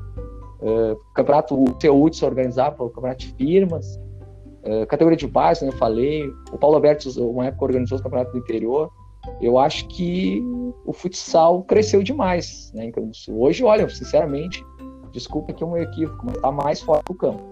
[0.62, 4.00] uh, campeonato o CEUT organizava o campeonato de firmas,
[4.64, 8.32] uh, categoria de base, né, eu falei, o Paulo Alberto, uma época, organizou os campeonatos
[8.32, 8.90] do interior,
[9.40, 10.42] eu acho que
[10.84, 12.92] o futsal cresceu demais né, em.
[13.30, 14.64] Hoje, olha, sinceramente,
[15.12, 17.42] desculpa que é um equívoco, mas está mais forte do campo.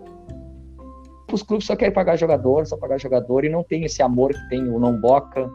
[1.33, 4.49] Os clubes só querem pagar jogador, só pagar jogador e não tem esse amor que
[4.49, 5.49] tem o Nomboca,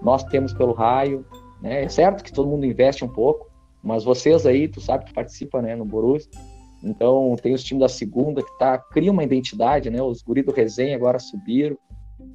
[0.00, 1.26] nós temos pelo raio.
[1.60, 1.84] Né?
[1.84, 3.50] É certo que todo mundo investe um pouco,
[3.82, 6.30] mas vocês aí, tu sabe que participa né, no Borussia,
[6.86, 10.00] então tem os times da segunda que tá, cria uma identidade, né?
[10.00, 11.76] Os guri do resenha agora subiram,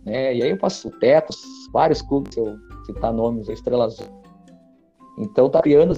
[0.05, 0.35] né?
[0.35, 1.37] E aí eu passo o Tetos,
[1.71, 4.07] vários clubes, se eu citar nomes, a Estrela Azul.
[5.17, 5.95] Então tá criando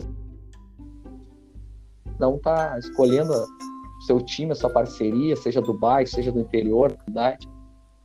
[2.19, 6.91] não tá escolhendo o seu time, a sua parceria, seja do bairro, seja do interior
[6.91, 7.49] da cidade.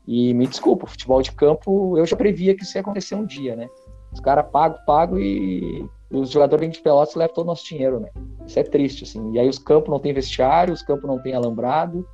[0.06, 3.54] E me desculpa, futebol de campo, eu já previa que isso ia acontecer um dia,
[3.54, 3.68] né?
[4.10, 8.08] Os caras pagam, pagam e os jogadores de Pelotas levam todo o nosso dinheiro, né?
[8.46, 9.32] Isso é triste, assim.
[9.32, 12.06] E aí os campos não tem vestiário, os campos não tem alambrado,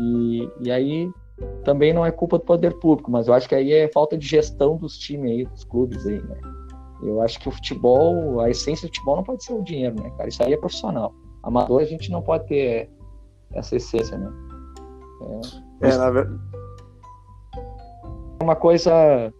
[0.00, 1.10] e, e aí
[1.64, 4.26] também não é culpa do poder público, mas eu acho que aí é falta de
[4.26, 6.40] gestão dos times aí, dos clubes aí, né?
[7.02, 10.10] Eu acho que o futebol, a essência do futebol não pode ser o dinheiro, né,
[10.16, 10.28] cara?
[10.28, 11.14] Isso aí é profissional.
[11.42, 12.90] Amador a gente não pode ter
[13.52, 14.32] essa essência, né?
[15.82, 16.40] É, é na verdade.
[18.42, 19.32] Uma coisa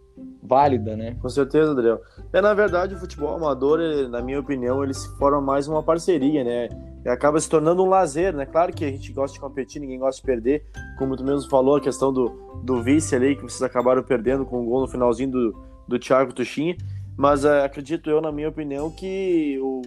[0.49, 1.17] válida, né?
[1.21, 2.01] Com certeza, Adriel.
[2.33, 6.43] É, na verdade, o futebol amador, na minha opinião, ele se forma mais uma parceria,
[6.43, 6.69] né?
[7.07, 8.47] Acaba se tornando um lazer, né?
[8.47, 10.67] Claro que a gente gosta de competir, ninguém gosta de perder.
[10.99, 12.29] Como tu mesmo falou, a questão do,
[12.65, 15.99] do vice ali, que vocês acabaram perdendo com o um gol no finalzinho do, do
[15.99, 16.77] Thiago Tuchinha.
[17.17, 19.83] Mas uh, acredito eu, na minha opinião, que o,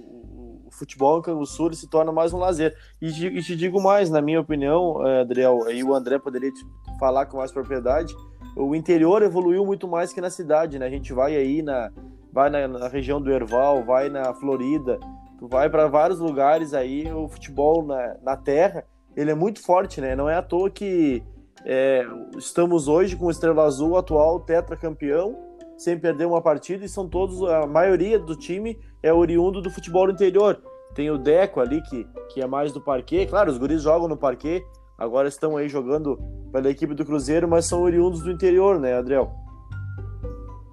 [0.65, 2.75] o, futebol em Canguçu se torna mais um lazer.
[3.01, 6.61] E, e, te digo mais, na minha opinião, uh, Adriel, e o André poderia te
[6.99, 8.13] falar com mais propriedade,
[8.55, 10.85] o interior evoluiu muito mais que na cidade, né?
[10.85, 11.91] A gente vai aí na,
[12.31, 14.99] vai na, na região do Erval, vai na Florida,
[15.39, 18.85] tu vai para vários lugares aí, o futebol na, na terra,
[19.15, 20.15] ele é muito forte, né?
[20.15, 21.23] Não é à toa que
[21.65, 22.05] é,
[22.37, 25.37] estamos hoje com o Estrela Azul, atual tetracampeão,
[25.77, 30.09] sem perder uma partida, e são todos, a maioria do time é oriundo do futebol
[30.09, 30.61] interior.
[30.93, 34.17] Tem o Deco ali, que, que é mais do parquê, claro, os guris jogam no
[34.17, 34.63] parquê,
[35.01, 36.17] agora estão aí jogando
[36.51, 39.31] pela equipe do Cruzeiro, mas são oriundos do interior, né, Adriel?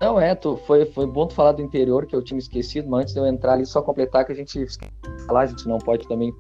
[0.01, 3.03] Não, é, tu, foi, foi bom tu falar do interior, que eu tinha esquecido, mas
[3.03, 4.67] antes de eu entrar ali, só completar que a gente
[5.27, 6.33] falar, a gente não pode também.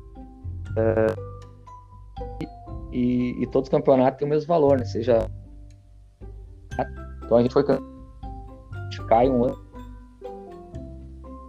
[0.77, 1.07] É,
[2.93, 4.85] e, e todos os campeonatos têm o mesmo valor, né?
[4.85, 5.29] Seja.
[7.25, 7.65] Então a gente foi
[9.09, 9.68] cai um ano.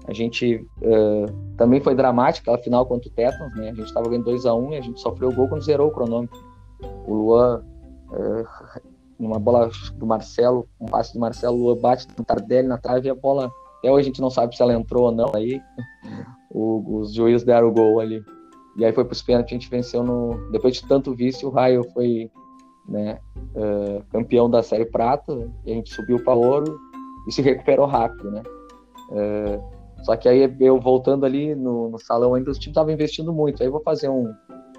[0.09, 3.69] A gente uh, também foi dramática aquela final contra o Tetans, né?
[3.69, 5.63] A gente estava ganhando 2 a 1 um, e a gente sofreu o gol quando
[5.63, 6.35] zerou o cronômetro.
[7.05, 7.63] O Luan,
[8.11, 8.81] uh,
[9.19, 13.07] numa bola do Marcelo, um passe do Marcelo, o Luan bate no Tardelli na trave
[13.07, 15.31] e a bola, até hoje a gente não sabe se ela entrou ou não.
[15.35, 15.61] Aí
[16.49, 18.23] o, os juízes deram o gol ali.
[18.77, 20.49] E aí foi para os pênaltis, a gente venceu no.
[20.51, 22.31] Depois de tanto vício, o Raio foi
[22.87, 23.19] né,
[23.55, 26.79] uh, campeão da Série Prata, e a gente subiu para ouro
[27.27, 28.41] e se recuperou rápido, né?
[29.11, 29.59] É,
[30.03, 33.61] só que aí eu voltando ali no, no salão ainda, os times estavam investindo muito.
[33.61, 34.33] Aí eu vou fazer um,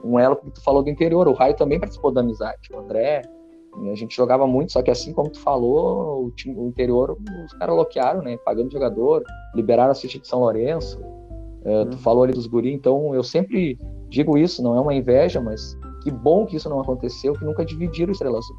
[0.05, 1.29] um elo que tu falou do interior.
[1.29, 2.69] O Raio também participou da amizade.
[2.73, 3.23] O André,
[3.91, 7.53] a gente jogava muito, só que assim como tu falou, o, time, o interior, os
[7.55, 8.37] caras bloquearam, né?
[8.45, 9.23] Pagando jogador,
[9.55, 11.01] liberaram a City de São Lourenço.
[11.65, 11.99] É, Tu uhum.
[11.99, 13.79] falou ali dos guri, então eu sempre
[14.09, 17.65] digo isso, não é uma inveja, mas que bom que isso não aconteceu, que nunca
[17.65, 18.57] dividiram o Estrela Azul.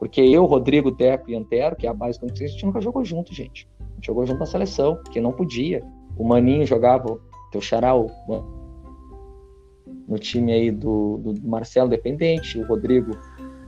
[0.00, 3.04] Porque eu, Rodrigo, Teco e Antero, que é a base do a gente nunca jogou
[3.04, 3.68] junto, gente.
[3.78, 5.84] A gente jogou junto na seleção, porque não podia.
[6.20, 7.18] O Maninho jogava,
[7.50, 8.06] teu xaral,
[10.06, 13.12] no time aí do, do Marcelo Dependente, o Rodrigo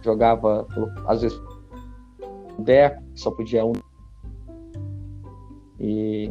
[0.03, 0.69] jogava,
[1.07, 1.41] às vezes,
[2.59, 3.73] o Deco, só podia um.
[5.81, 6.31] E,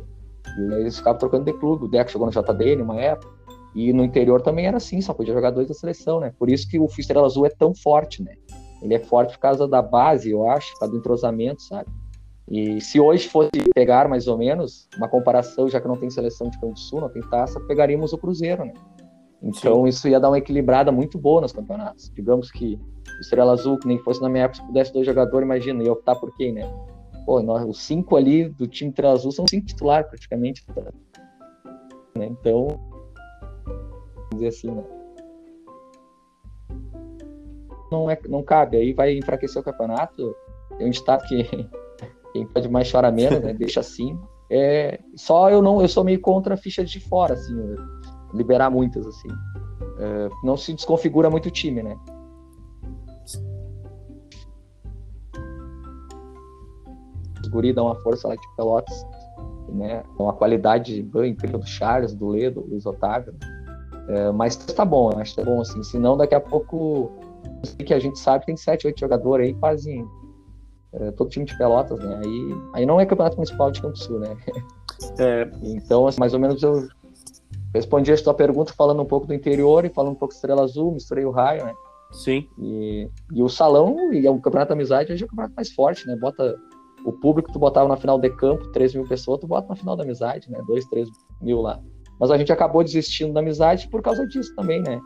[0.60, 1.86] e eles ficavam trocando de clube.
[1.86, 3.34] O Deco jogou no JDN uma época.
[3.73, 6.31] E no interior também era assim, só podia jogar dois da seleção, né?
[6.38, 8.36] Por isso que o Estrela Azul é tão forte, né?
[8.84, 11.89] Ele é forte por causa da base, eu acho, por causa do entrosamento, sabe?
[12.51, 16.49] E se hoje fosse pegar mais ou menos uma comparação, já que não tem seleção
[16.49, 18.73] de Campo Sul, não tem taça, pegaríamos o Cruzeiro, né?
[19.41, 19.87] Então Sim.
[19.87, 22.11] isso ia dar uma equilibrada muito boa nos campeonatos.
[22.13, 25.45] Digamos que o Estrela Azul, que nem fosse na minha época, se pudesse dois jogadores,
[25.45, 26.69] imagina, ia optar por quem, né?
[27.25, 30.65] Pô, nós, os cinco ali do time Estrela Azul são cinco titulares praticamente.
[32.17, 32.25] Né?
[32.25, 32.67] Então,
[33.65, 34.83] vamos dizer assim, né?
[37.89, 40.35] Não, é, não cabe, aí vai enfraquecer o campeonato.
[40.77, 41.45] Tem um ditado que
[42.32, 43.54] quem pode mais chora menos, né?
[43.58, 44.20] Deixa assim.
[44.50, 47.56] É, só eu não, eu sou meio contra fichas de fora, assim,
[48.34, 49.30] liberar muitas, assim.
[49.98, 51.98] É, não se desconfigura muito o time, né?
[57.41, 59.06] Os guri dão uma força lá de Pelotas,
[59.70, 60.04] né?
[60.20, 63.34] Uma qualidade incrível do Charles, do Ledo, do Luiz Otávio.
[64.10, 65.82] É, mas tá bom, acho que tá bom, assim.
[65.84, 67.12] Senão daqui a pouco,
[67.86, 70.20] que a gente sabe, tem sete, oito jogadores aí é,
[71.15, 72.21] todo time de Pelotas, né?
[72.23, 74.38] Aí, aí não é campeonato municipal de Campo Sul, né?
[75.19, 75.49] É.
[75.63, 76.88] Então, assim, mais ou menos eu
[77.73, 80.63] respondi a sua pergunta falando um pouco do interior e falando um pouco de Estrela
[80.63, 81.73] Azul, misturei o raio, né?
[82.12, 82.47] Sim.
[82.60, 86.06] E, e o salão, e o campeonato da amizade, hoje é o campeonato mais forte,
[86.06, 86.15] né?
[86.17, 86.56] Bota
[87.06, 89.75] o público que tu botava na final de campo, 3 mil pessoas, tu bota na
[89.75, 90.62] final da amizade, né?
[90.67, 91.10] 2, 3
[91.41, 91.80] mil lá.
[92.19, 94.99] Mas a gente acabou desistindo da amizade por causa disso também, né?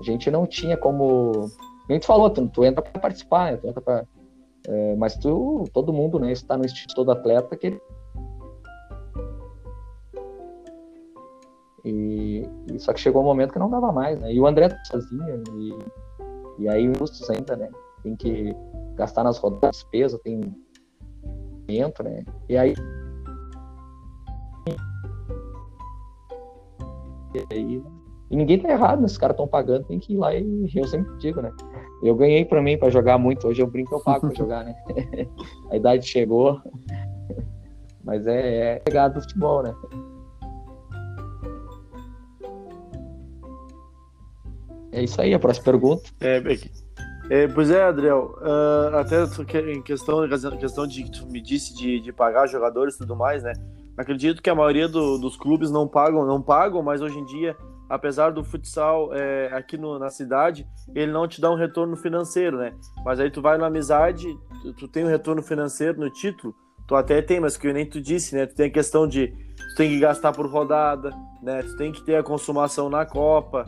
[0.00, 1.48] A gente não tinha como.
[1.88, 3.58] Nem tu falou, tu, tu entra para participar, né?
[3.58, 4.04] Tu entra pra,
[4.68, 7.80] é, mas tu, todo mundo, né, está no instinto todo atleta que ele...
[11.84, 14.32] E, e, só que chegou um momento que não dava mais, né?
[14.32, 15.78] E o André tá sozinho e,
[16.58, 17.70] e aí custos ainda, né?
[18.02, 18.56] Tem que
[18.96, 20.40] gastar nas rodadas despesa, tem
[21.66, 22.24] dentro, né?
[22.48, 22.74] E aí
[27.34, 27.82] e aí
[28.30, 29.06] e ninguém tá errado, né?
[29.06, 31.52] Os caras estão pagando, tem que ir lá e eu sempre digo, né?
[32.02, 33.48] Eu ganhei para mim para jogar muito.
[33.48, 34.74] Hoje eu brinco eu pago para jogar, né?
[35.70, 36.60] a idade chegou.
[38.04, 39.74] Mas é, é pegado do futebol, né?
[44.92, 46.10] É isso aí, a próxima pergunta.
[46.20, 46.42] É,
[47.30, 48.34] é pois é, Adriel.
[48.38, 49.24] Uh, até
[49.72, 53.16] em questão, em questão de que tu me disse de, de pagar jogadores e tudo
[53.16, 53.52] mais, né?
[53.96, 57.56] Acredito que a maioria do, dos clubes não pagam, não pagam, mas hoje em dia
[57.88, 62.58] apesar do futsal é, aqui no, na cidade, ele não te dá um retorno financeiro,
[62.58, 62.74] né?
[63.04, 64.26] Mas aí tu vai na amizade,
[64.62, 66.54] tu, tu tem um retorno financeiro no título,
[66.86, 68.46] tu até tem, mas que nem tu disse, né?
[68.46, 71.10] Tu tem a questão de tu tem que gastar por rodada,
[71.42, 71.62] né?
[71.62, 73.64] Tu tem que ter a consumação na Copa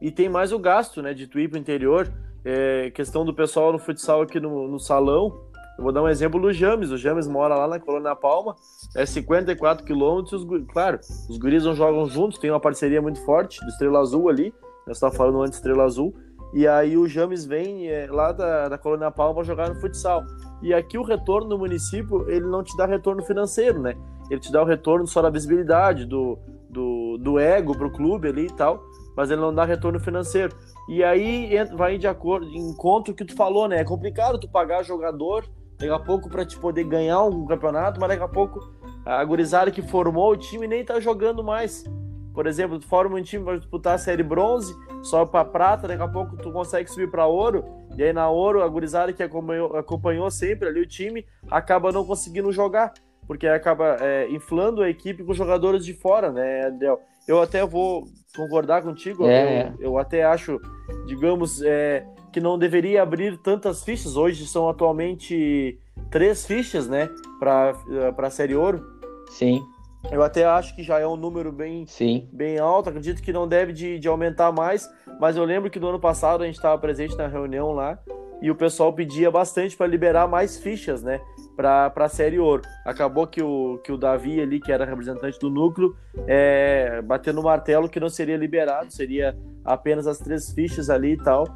[0.00, 1.14] e tem mais o gasto, né?
[1.14, 2.12] De tu ir pro interior,
[2.44, 5.32] é, questão do pessoal no futsal aqui no, no salão,
[5.78, 6.90] eu vou dar um exemplo do James.
[6.90, 8.54] O James mora lá na Colônia Palma,
[8.94, 10.46] é 54 quilômetros.
[10.72, 14.54] Claro, os guris não jogam juntos, tem uma parceria muito forte do Estrela Azul ali.
[14.86, 16.14] Nós estávamos falando antes Estrela Azul.
[16.52, 20.22] E aí o James vem é, lá da, da Colônia Palma jogar no futsal.
[20.60, 23.96] E aqui o retorno no município, ele não te dá retorno financeiro, né?
[24.30, 28.46] Ele te dá o retorno só da visibilidade, do, do, do ego pro clube ali
[28.46, 28.82] e tal,
[29.16, 30.54] mas ele não dá retorno financeiro.
[30.88, 33.80] E aí vai de acordo, em contra o que tu falou, né?
[33.80, 35.44] É complicado tu pagar jogador
[35.82, 38.60] daqui a pouco para te poder ganhar um campeonato, mas daqui a pouco
[39.04, 41.84] a gurizada que formou o time nem tá jogando mais.
[42.32, 46.02] Por exemplo, tu forma um time para disputar a série bronze, só para prata, daqui
[46.02, 47.64] a pouco tu consegue subir para ouro,
[47.96, 52.06] e aí na ouro a gurizada que acompanhou, acompanhou sempre ali o time acaba não
[52.06, 52.94] conseguindo jogar,
[53.26, 57.00] porque acaba é, inflando a equipe com jogadores de fora, né, Adel?
[57.26, 59.68] Eu até vou concordar contigo, é.
[59.78, 60.58] eu, eu, até acho,
[61.06, 64.16] digamos, é, que não deveria abrir tantas fichas.
[64.16, 65.78] Hoje são atualmente
[66.10, 67.74] três fichas, né, para
[68.18, 68.84] a Série Ouro.
[69.30, 69.62] Sim.
[70.10, 72.28] Eu até acho que já é um número bem, Sim.
[72.32, 72.88] bem alto.
[72.88, 74.90] Acredito que não deve de, de aumentar mais.
[75.20, 77.98] Mas eu lembro que no ano passado a gente estava presente na reunião lá
[78.42, 81.20] e o pessoal pedia bastante para liberar mais fichas, né,
[81.56, 82.62] para a Série Ouro.
[82.84, 87.42] Acabou que o, que o Davi ali, que era representante do núcleo, é, bateu no
[87.42, 91.46] martelo que não seria liberado, seria apenas as três fichas ali e tal.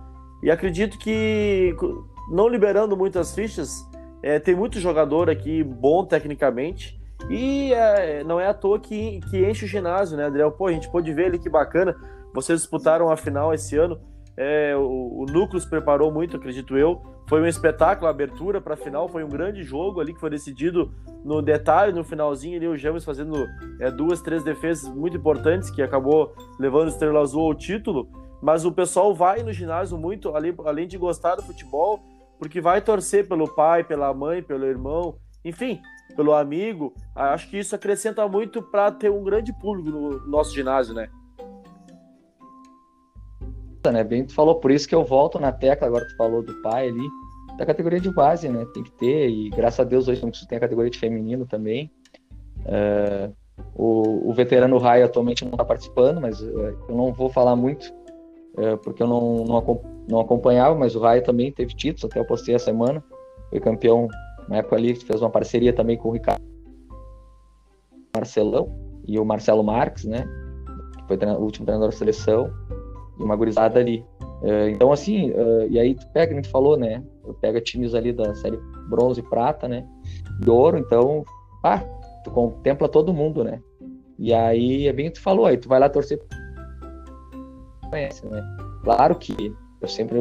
[0.46, 1.74] E acredito que,
[2.30, 3.84] não liberando muitas fichas,
[4.22, 6.96] é, tem muito jogador aqui bom tecnicamente.
[7.28, 10.52] E é, não é à toa que, que enche o ginásio, né, Adriel?
[10.52, 11.96] Pô, a gente pôde ver ali que bacana.
[12.32, 14.00] Vocês disputaram a final esse ano.
[14.36, 17.02] É, o, o Núcleo se preparou muito, acredito eu.
[17.28, 19.08] Foi um espetáculo, a abertura para a final.
[19.08, 22.68] Foi um grande jogo ali que foi decidido no detalhe, no finalzinho ali.
[22.68, 23.48] O James fazendo
[23.80, 28.08] é, duas, três defesas muito importantes que acabou levando o Estrela Azul ao título.
[28.46, 30.32] Mas o pessoal vai no ginásio muito,
[30.64, 31.98] além, de gostar do futebol,
[32.38, 35.80] porque vai torcer pelo pai, pela mãe, pelo irmão, enfim,
[36.14, 36.94] pelo amigo.
[37.12, 41.08] Acho que isso acrescenta muito para ter um grande público no nosso ginásio, né?
[43.90, 44.04] né?
[44.04, 46.86] Bem, tu falou, por isso que eu volto na tecla, agora tu falou do pai
[46.86, 47.08] ali,
[47.58, 48.64] da categoria de base, né?
[48.72, 51.90] Tem que ter, e graças a Deus hoje tem a categoria de feminino também.
[52.60, 53.34] Uh,
[53.74, 57.92] o, o, veterano Raio atualmente não está participando, mas uh, eu não vou falar muito,
[58.58, 62.26] uh, porque eu não, não, não, acompanhava, mas o Raio também teve títulos, até eu
[62.26, 63.02] postei a semana,
[63.50, 64.08] foi campeão
[64.48, 66.42] na época ali, fez uma parceria também com o Ricardo
[68.14, 68.72] Marcelão
[69.06, 70.26] e o Marcelo Marques, né?
[70.98, 72.50] Que foi o último treinador da seleção,
[73.18, 74.04] e uma gurizada ali.
[74.42, 77.02] Uh, então, assim, uh, e aí tu pega, a gente falou, né?
[77.40, 79.86] Pega times ali da série bronze e prata, né?
[80.44, 81.24] E ouro, então,
[81.64, 81.82] ah,
[82.22, 83.60] tu contempla todo mundo, né?
[84.18, 86.20] E aí é bem o que tu falou, aí tu vai lá torcer.
[87.90, 88.42] Conhece, né?
[88.82, 90.20] Claro que eu sempre.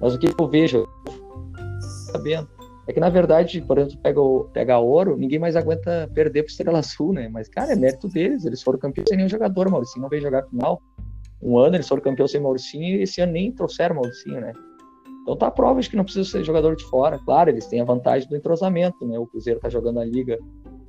[0.00, 0.86] Mas o que eu vejo,
[2.12, 2.48] sabendo,
[2.86, 6.50] é que, na verdade, por exemplo, pega, o, pega ouro, ninguém mais aguenta perder pro
[6.50, 7.28] Estrela Sul, né?
[7.28, 8.44] Mas, cara, é mérito deles.
[8.44, 9.70] Eles foram campeões sem nenhum jogador.
[9.70, 10.80] Mauricinho não veio jogar final.
[11.42, 14.52] Um ano eles foram campeões sem Mauricinho e esse ano nem trouxeram Mauricinho, né?
[15.22, 17.18] Então tá a prova de que não precisa ser jogador de fora.
[17.18, 19.18] Claro, eles têm a vantagem do entrosamento, né?
[19.18, 20.38] O Cruzeiro tá jogando a liga,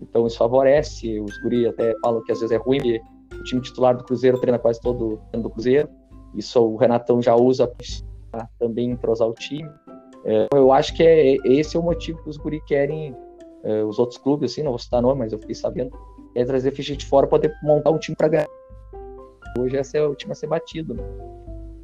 [0.01, 1.19] então isso favorece.
[1.19, 3.01] Os guri até falam que às vezes é ruim, porque
[3.35, 5.89] o time titular do Cruzeiro treina quase todo ano do Cruzeiro.
[6.35, 7.71] Isso o Renatão já usa
[8.31, 9.69] para também entrosar o time.
[10.25, 13.15] É, eu acho que é, esse é o motivo que os guri querem,
[13.63, 15.95] é, os outros clubes, assim, não vou citar nome, mas eu fiquei sabendo,
[16.33, 18.47] é trazer ficha de fora para poder montar um time para ganhar.
[19.57, 20.95] Hoje esse é o time a ser batido.
[20.95, 21.03] Né?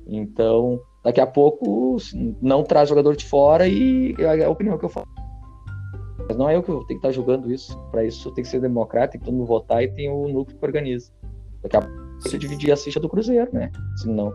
[0.08, 1.97] Então, daqui a pouco
[2.41, 5.08] não traz jogador de fora e é a opinião que eu falo.
[6.27, 7.77] Mas não é eu que tenho que estar jogando isso.
[7.91, 10.57] Para isso tem que ser democrático, tem que todo mundo votar e tem o núcleo
[10.57, 11.12] que organiza.
[11.62, 13.71] Daqui a pouco você dividir a ficha do Cruzeiro, né?
[13.97, 14.31] Senão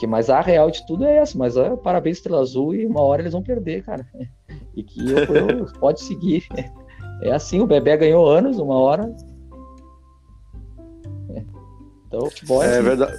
[0.00, 1.36] que, mas a real de tudo é essa.
[1.36, 4.06] Mas ó, parabéns, Estrela Azul, e uma hora eles vão perder, cara.
[4.72, 6.46] E que eu, eu, pode seguir.
[7.22, 9.14] É assim, o Bebê ganhou anos, uma hora.
[12.06, 12.82] Então, futebol é, é assim.
[12.82, 13.12] verdade.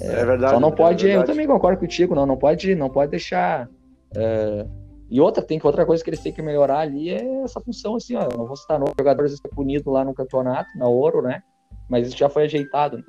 [0.00, 0.54] É, é, verdade.
[0.54, 1.10] Só não é pode.
[1.10, 2.24] É eu também concordo contigo, não.
[2.24, 3.68] Não pode, não pode deixar.
[4.16, 4.66] É...
[5.14, 7.94] E outra, tem que outra coisa que eles têm que melhorar ali é essa função,
[7.94, 8.28] assim, ó.
[8.36, 11.40] Não vou citar novo jogadores ser punido lá no campeonato, na ouro, né?
[11.88, 12.96] Mas isso já foi ajeitado.
[12.96, 13.04] Né?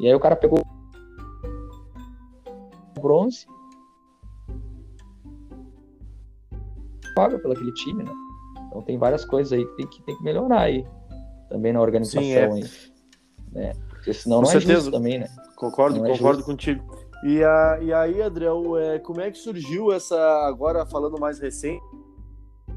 [0.00, 0.60] E aí o cara pegou
[3.00, 3.46] bronze.
[7.14, 8.12] Paga pelo aquele time, né?
[8.66, 10.84] Então tem várias coisas aí que tem que, tem que melhorar aí.
[11.48, 12.52] Também na organização Sim, é.
[12.52, 12.64] aí.
[13.52, 13.72] Né?
[13.88, 14.72] Porque senão Com não certeza.
[14.72, 15.28] é justo também, né?
[15.54, 16.95] Concordo, não é concordo é contigo.
[17.24, 21.82] E, a, e aí, Adriel, é, como é que surgiu essa, agora falando mais recente,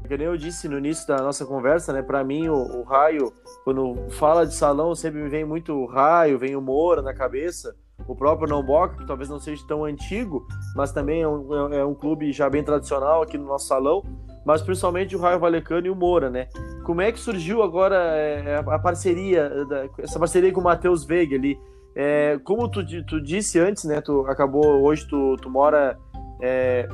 [0.08, 2.02] que nem eu disse no início da nossa conversa, né?
[2.02, 3.32] Para mim, o, o, raio,
[3.64, 7.76] quando fala de salão, sempre me vem muito o raio, vem o Moura na cabeça
[8.06, 11.94] o próprio Namboca, que talvez não seja tão antigo, mas também é um, é um
[11.94, 14.02] clube já bem tradicional aqui no nosso salão,
[14.44, 16.48] mas principalmente o Raio Valecano e o Moura, né?
[16.84, 19.50] Como é que surgiu agora é, a parceria,
[19.98, 21.58] essa parceria com o Matheus Veiga ali?
[21.94, 24.00] É, como tu, tu disse antes, né?
[24.00, 25.98] Tu acabou, hoje tu, tu mora.
[26.40, 26.88] É,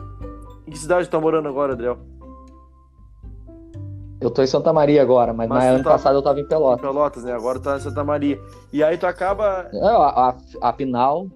[0.66, 1.98] em que cidade tu tá morando agora, Adriel?
[4.20, 5.90] Eu tô em Santa Maria agora, mas, mas ano tá...
[5.90, 6.80] passado eu tava em Pelotas.
[6.80, 7.32] Pelotas, né?
[7.32, 8.40] Agora tá em Santa Maria.
[8.72, 9.68] E aí tu acaba.
[9.72, 9.78] É,
[10.62, 11.28] a, final.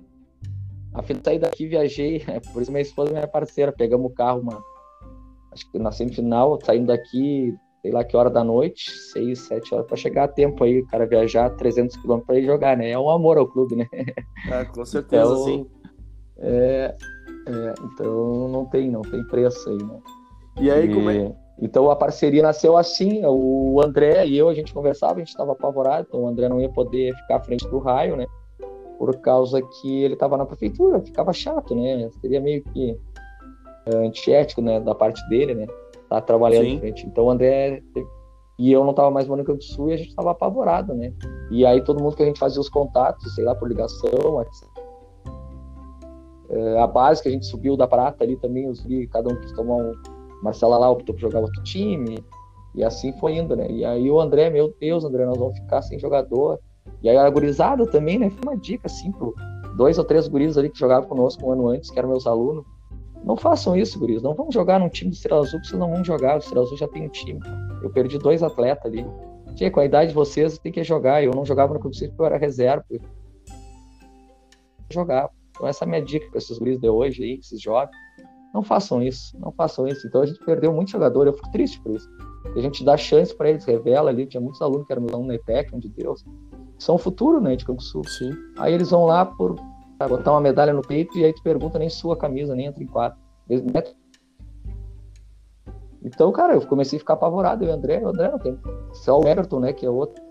[0.94, 2.24] A final saí daqui, viajei.
[2.26, 3.70] É, por isso minha esposa é minha parceira.
[3.70, 4.62] Pegamos o carro, uma.
[5.52, 9.86] Acho que na semifinal, saindo daqui, sei lá que hora da noite, seis, sete horas,
[9.86, 12.90] para chegar a tempo aí, o cara viajar 300 quilômetros para ir jogar, né?
[12.90, 13.88] É um amor ao clube, né?
[14.50, 15.66] É, com certeza, então, sim.
[16.38, 16.94] É,
[17.48, 20.00] é, então não tem, não tem preço aí, né?
[20.60, 20.94] E aí, e...
[20.94, 21.34] como é?
[21.60, 25.52] Então a parceria nasceu assim, o André e eu, a gente conversava, a gente estava
[25.52, 28.26] apavorado, então o André não ia poder ficar à frente do raio, né?
[28.98, 32.08] Por causa que ele estava na prefeitura, ficava chato, né?
[32.20, 32.92] Seria meio que
[33.92, 35.66] uh, antiético, né, da parte dele, né?
[36.10, 36.80] Tá trabalhando Sim.
[36.80, 37.06] frente.
[37.06, 37.82] Então o André
[38.58, 40.92] e eu não estava mais morando no Rio do Sul e a gente estava apavorado,
[40.92, 41.14] né?
[41.50, 44.44] E aí todo mundo que a gente fazia os contatos, sei lá, por ligação,
[46.50, 49.52] uh, a base que a gente subiu da prata ali também, os cada um quis
[49.52, 49.94] tomar um
[50.42, 52.18] Marcela lá optou por jogar outro time,
[52.74, 53.70] e assim foi indo, né?
[53.70, 56.58] E aí o André, meu Deus, André, nós vamos ficar sem jogador.
[57.02, 58.30] E aí a gurizada também, né?
[58.30, 59.34] Foi uma dica, assim, pro
[59.76, 62.64] dois ou três guris ali que jogavam conosco um ano antes, que eram meus alunos.
[63.24, 64.22] Não façam isso, guris.
[64.22, 66.36] Não vamos jogar num time do Estrela Azul, porque vocês não vão jogar.
[66.36, 67.40] O Estrela Azul já tem um time.
[67.82, 69.06] Eu perdi dois atletas ali.
[69.54, 71.22] Tinha, com a idade de vocês, tem que jogar.
[71.22, 72.84] Eu não jogava no clube porque eu era reserva.
[72.90, 73.00] Eu
[74.90, 75.30] jogava.
[75.50, 77.90] Então essa é a minha dica para esses guris de hoje aí, que vocês jogam.
[78.52, 80.06] Não façam isso, não façam isso.
[80.06, 82.08] Então a gente perdeu muito jogador, eu fico triste por isso.
[82.56, 85.34] A gente dá chance para eles, revela ali, tinha muitos alunos que eram alunos na
[85.34, 86.24] ETEC, de Deus,
[86.78, 88.02] são o futuro, né, de Campo Sul.
[88.04, 88.32] Sim.
[88.58, 89.54] Aí eles vão lá por
[90.08, 92.86] botar uma medalha no peito e aí tu pergunta nem sua camisa, nem entra em
[92.86, 93.18] quatro.
[96.02, 98.58] Então, cara, eu comecei a ficar apavorado, eu o André, o André não tem.
[98.92, 100.22] Só o Everton, né, que é outro.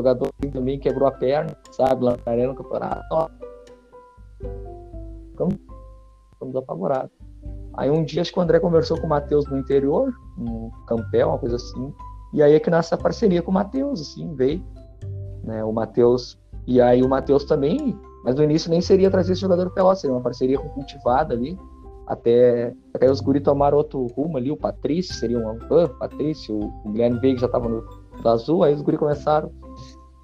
[0.00, 3.30] jogador também quebrou a perna, sabe, lá na arena no campeonato.
[5.30, 5.54] Ficamos,
[6.32, 7.10] ficamos apavorados.
[7.74, 11.28] Aí um dia acho que o André conversou com o Matheus no interior, no Campel,
[11.28, 11.94] uma coisa assim.
[12.32, 14.64] E aí é que nasce a parceria com o Matheus, assim, veio.
[15.44, 16.38] Né, o Matheus.
[16.70, 20.14] E aí o Matheus também, mas no início nem seria trazer esse jogador pelo seria
[20.14, 21.58] uma parceria com cultivada ali.
[22.06, 26.90] Até, até os guri tomaram outro rumo ali, o Patrício seria um o Patrício, o
[26.92, 27.84] Guilherme Veiga já estava no,
[28.22, 29.50] no azul, aí os guri começaram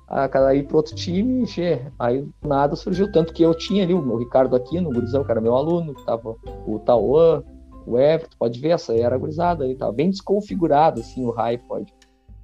[0.07, 3.11] a cada ir para outro time, e aí nada surgiu.
[3.11, 6.07] Tanto que eu tinha ali o, Ricardo aqui no gurizão, que era meu aluno, que
[6.07, 7.42] tava o Tauan,
[7.84, 11.92] o Everton, pode ver, essa era gurizada ali, tava bem desconfigurado, assim, o raio, pode.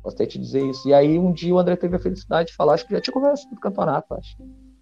[0.02, 0.88] Posso até te dizer isso.
[0.88, 3.14] E aí um dia o André teve a felicidade de falar, acho que já tinha
[3.14, 4.36] conversado do campeonato, acho.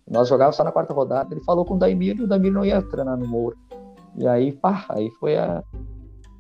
[0.09, 2.65] Nós jogávamos só na quarta rodada, ele falou com o Daimir e o Daimir não
[2.65, 3.57] ia treinar no Moura.
[4.17, 5.63] E aí, pá, aí foi a,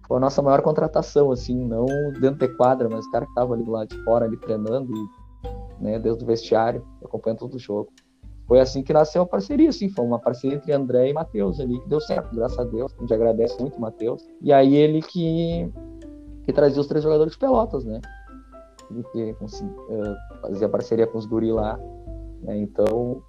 [0.08, 1.86] foi a nossa maior contratação, assim, não
[2.20, 4.92] dentro de quadra, mas o cara que tava ali do lado de fora, ali treinando
[4.92, 5.20] e
[5.80, 7.92] né, desde o vestiário, acompanhando todo o jogo.
[8.46, 11.78] Foi assim que nasceu a parceria, assim, foi uma parceria entre André e Matheus ali,
[11.80, 14.26] que deu certo, graças a Deus, a gente agradece muito o Matheus.
[14.42, 15.70] E aí ele que,
[16.42, 18.00] que trazia os três jogadores de Pelotas, né?
[18.90, 21.78] Ele que uh, fazia parceria com os guri lá,
[22.42, 22.56] né?
[22.58, 23.22] Então,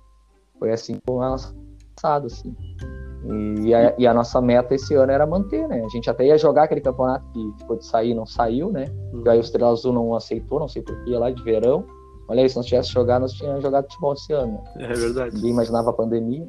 [0.57, 1.55] foi assim com nosso
[1.95, 2.55] passado, assim.
[3.64, 5.84] E a, e a, nossa meta esse ano era manter, né?
[5.86, 8.86] A gente até ia jogar aquele campeonato que ficou de sair não saiu, né?
[9.14, 9.22] Uhum.
[9.24, 11.86] E aí o Estrela Azul não aceitou, não sei porquê, lá de verão.
[12.28, 14.64] Olha aí, se nós tivesse jogado, nós tínhamos jogado futebol esse ano.
[14.78, 15.36] É verdade.
[15.36, 16.47] Ninguém imaginava a pandemia.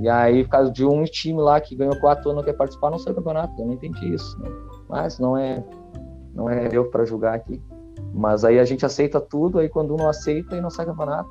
[0.00, 2.90] E aí, por causa de um time lá que ganhou quatro anos não quer participar,
[2.90, 3.52] não sei o campeonato.
[3.60, 4.38] Eu não entendi isso.
[4.40, 4.50] Né?
[4.88, 5.64] Mas não é,
[6.34, 7.62] não é eu para julgar aqui.
[8.18, 11.30] Mas aí a gente aceita tudo, aí quando um não aceita, aí não sai campeonato.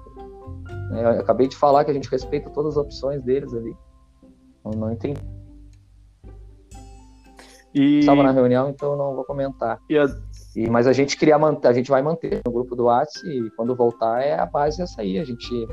[0.93, 3.75] É, eu acabei de falar que a gente respeita todas as opções deles ali.
[4.63, 5.19] Eu não entendi.
[7.73, 7.99] E...
[7.99, 9.81] Estava na reunião, então não vou comentar.
[9.89, 10.05] E a,
[10.55, 13.51] e, mas a gente queria manter, a gente vai manter no grupo do WhatsApp e
[13.51, 15.19] quando voltar é a base essa aí.
[15.19, 15.67] A gente,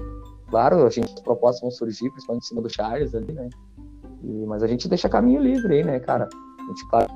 [0.50, 3.48] claro, a gente, as propostas vão surgir, principalmente em cima do Charles ali, né?
[4.24, 6.28] E, mas a gente deixa caminho livre aí, né, cara?
[6.28, 7.08] A gente, claro,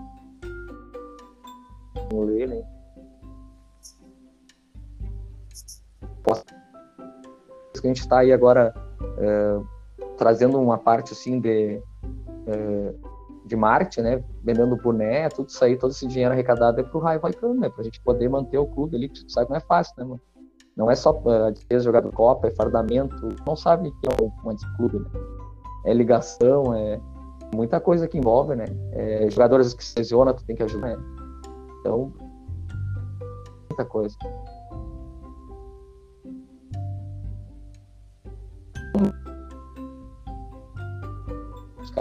[2.12, 2.78] ler, né?
[6.35, 8.74] Que a gente está aí agora
[9.18, 9.61] é,
[10.16, 11.81] trazendo uma parte assim de
[12.47, 12.95] é,
[13.49, 14.24] de marketing, né?
[14.45, 17.68] Vendendo boné, tudo isso aí, todo esse dinheiro arrecadado é pro Raio Vallecano, né?
[17.68, 20.20] Pra gente poder manter o clube ali, que tu sabe não é fácil, né, mano?
[20.76, 24.57] Não é só uh, despesa jogar do Copa, é fardamento, não sabe que é um
[24.76, 25.20] clube, né?
[25.87, 27.01] É ligação, é
[27.55, 28.66] muita coisa que envolve, né?
[28.93, 31.05] É, jogadores que se lesionam, tu tem que ajudar, né?
[31.81, 32.12] Então,
[33.70, 34.16] muita coisa.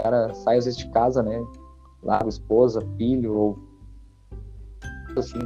[0.02, 1.44] Cara sai às vezes de casa, né?
[2.02, 3.58] Larga esposa, filho, ou
[5.16, 5.38] assim,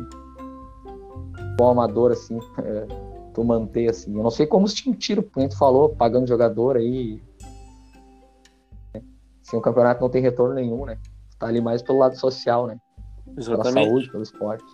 [1.57, 2.86] bom amador, assim, é,
[3.32, 4.14] tu manter, assim.
[4.14, 7.22] Eu não sei como se tiro, como tu falou, pagando jogador aí.
[8.94, 9.03] Né?
[9.46, 10.98] Assim, o campeonato não tem retorno nenhum, né?
[11.38, 12.78] Tá ali mais pelo lado social, né?
[13.36, 13.74] Exatamente.
[13.74, 14.64] Pela saúde, pelo esporte.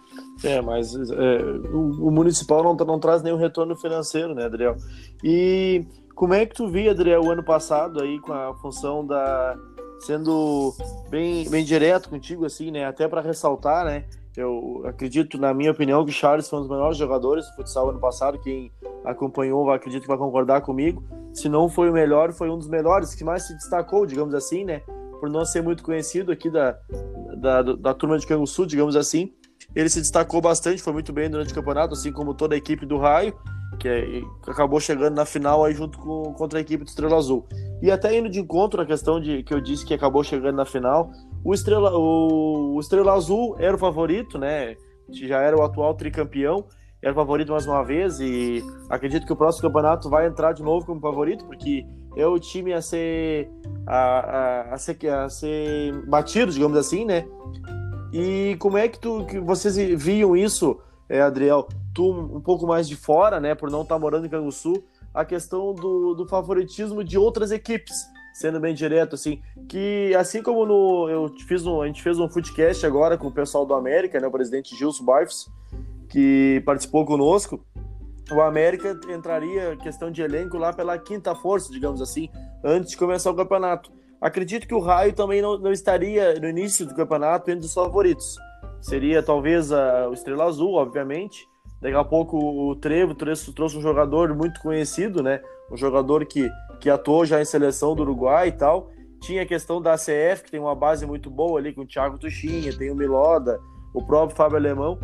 [0.43, 4.76] É, mas é, o, o, municipal não, não traz nenhum retorno financeiro, né, Adriel?
[5.22, 5.87] E
[6.19, 9.57] como é que tu via, Adriel, o ano passado aí com a função da
[10.01, 10.75] sendo
[11.09, 12.85] bem, bem direto contigo assim, né?
[12.87, 14.05] Até para ressaltar, né?
[14.37, 18.01] Eu acredito, na minha opinião, que Charles foi um dos melhores jogadores do futsal ano
[18.01, 18.37] passado.
[18.41, 18.73] Quem
[19.05, 21.05] acompanhou, acredito que vai concordar comigo.
[21.33, 24.64] Se não foi o melhor, foi um dos melhores que mais se destacou, digamos assim,
[24.64, 24.81] né?
[25.21, 26.77] Por não ser muito conhecido aqui da,
[27.37, 29.33] da, da turma de Canguçu, digamos assim.
[29.73, 32.85] Ele se destacou bastante, foi muito bem durante o campeonato, assim como toda a equipe
[32.85, 33.39] do Raio
[33.79, 37.47] que, é, acabou chegando na final aí junto com contra a equipe do Estrela Azul.
[37.81, 40.64] E até indo de encontro à questão de que eu disse que acabou chegando na
[40.64, 41.11] final,
[41.45, 44.76] o Estrela, o, o Estrela Azul era o favorito, né?
[45.11, 46.66] Já era o atual tricampeão,
[47.01, 50.62] era o favorito mais uma vez e acredito que o próximo campeonato vai entrar de
[50.62, 53.49] novo como favorito, porque é o time a ser
[53.87, 57.24] a, a, a ser, a ser batido, digamos assim, né?
[58.12, 61.68] E como é que, tu, que vocês viam isso, é, Adriel?
[61.99, 65.25] Tu um pouco mais de fora, né, por não estar tá morando em Canguçu, a
[65.25, 71.09] questão do, do favoritismo de outras equipes, sendo bem direto, assim, que assim como no,
[71.11, 74.29] eu fiz um, a gente fez um footcast agora com o pessoal do América, né,
[74.29, 75.51] o presidente Gilson Barfs,
[76.09, 77.61] que participou conosco,
[78.31, 82.29] o América entraria questão de elenco lá pela quinta força, digamos assim,
[82.63, 83.91] antes de começar o campeonato.
[84.21, 88.37] Acredito que o Raio também não, não estaria no início do campeonato entre os favoritos.
[88.81, 91.45] Seria talvez a, o Estrela Azul, obviamente,
[91.81, 95.41] Daqui a pouco o Trevo trouxe, trouxe um jogador muito conhecido, né?
[95.70, 96.51] Um jogador que,
[96.81, 98.91] que atuou já em seleção do Uruguai e tal.
[99.20, 102.18] Tinha a questão da ACF, que tem uma base muito boa ali com o Thiago
[102.18, 103.61] Tuchinha, tem o Miloda,
[103.95, 104.99] o próprio Fábio Alemão.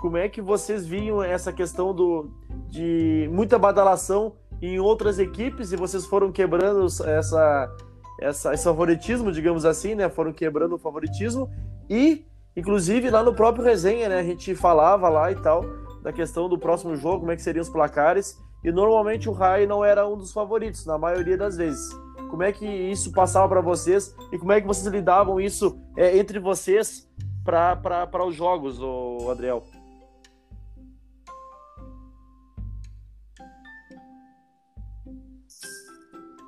[0.00, 2.30] Como é que vocês viam essa questão do,
[2.68, 7.74] de muita badalação em outras equipes e vocês foram quebrando essa,
[8.20, 10.08] essa, esse favoritismo, digamos assim, né?
[10.08, 11.50] Foram quebrando o favoritismo
[11.88, 12.24] e,
[12.56, 14.20] inclusive, lá no próprio resenha, né?
[14.20, 17.62] A gente falava lá e tal da questão do próximo jogo, como é que seriam
[17.62, 21.88] os placares e normalmente o Rai não era um dos favoritos, na maioria das vezes.
[22.30, 26.18] Como é que isso passava para vocês e como é que vocês lidavam isso é,
[26.18, 27.08] entre vocês
[27.42, 29.64] para os jogos, o Adriel?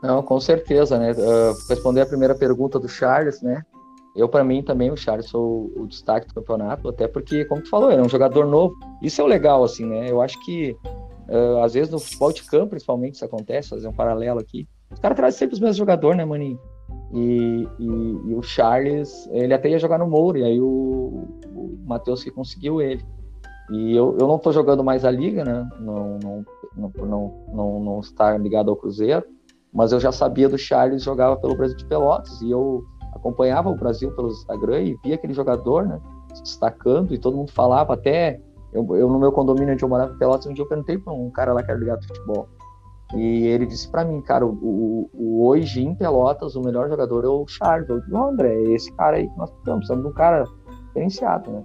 [0.03, 1.13] Não, com certeza, né?
[1.13, 3.65] Uh, responder a primeira pergunta do Charles, né?
[4.17, 7.69] Eu, para mim, também, o Charles sou o destaque do campeonato, até porque, como tu
[7.69, 8.75] falou, ele é um jogador novo.
[9.03, 10.11] Isso é o legal, assim, né?
[10.11, 10.75] Eu acho que,
[11.29, 14.67] uh, às vezes, no futebol de campo, principalmente, isso acontece, fazer um paralelo aqui.
[14.91, 16.59] Os caras trazem sempre os mesmos jogadores, né, maninho?
[17.13, 21.79] E, e, e, o Charles, ele até ia jogar no Moura, e aí o, o
[21.85, 23.05] Matheus que conseguiu ele.
[23.71, 25.69] E eu, eu não tô jogando mais a liga, né?
[25.79, 26.45] Não, não,
[26.77, 29.25] não, não, não, não estar ligado ao Cruzeiro,
[29.73, 32.85] mas eu já sabia do Charles, jogava pelo Brasil de Pelotas, e eu
[33.17, 36.01] acompanhava o Brasil pelo Instagram e via aquele jogador, né,
[36.35, 38.41] se destacando e todo mundo falava até
[38.73, 41.13] eu, eu no meu condomínio onde eu morava em Pelotas um dia eu perguntei para
[41.13, 42.49] um cara lá que era ligado ao futebol
[43.15, 47.25] e ele disse para mim, cara, o, o, o, hoje em Pelotas o melhor jogador
[47.25, 47.89] é o Charles.
[47.89, 50.45] Eu disse, André, é esse cara aí que nós precisamos, precisamos de um cara
[50.89, 51.65] diferenciado, né?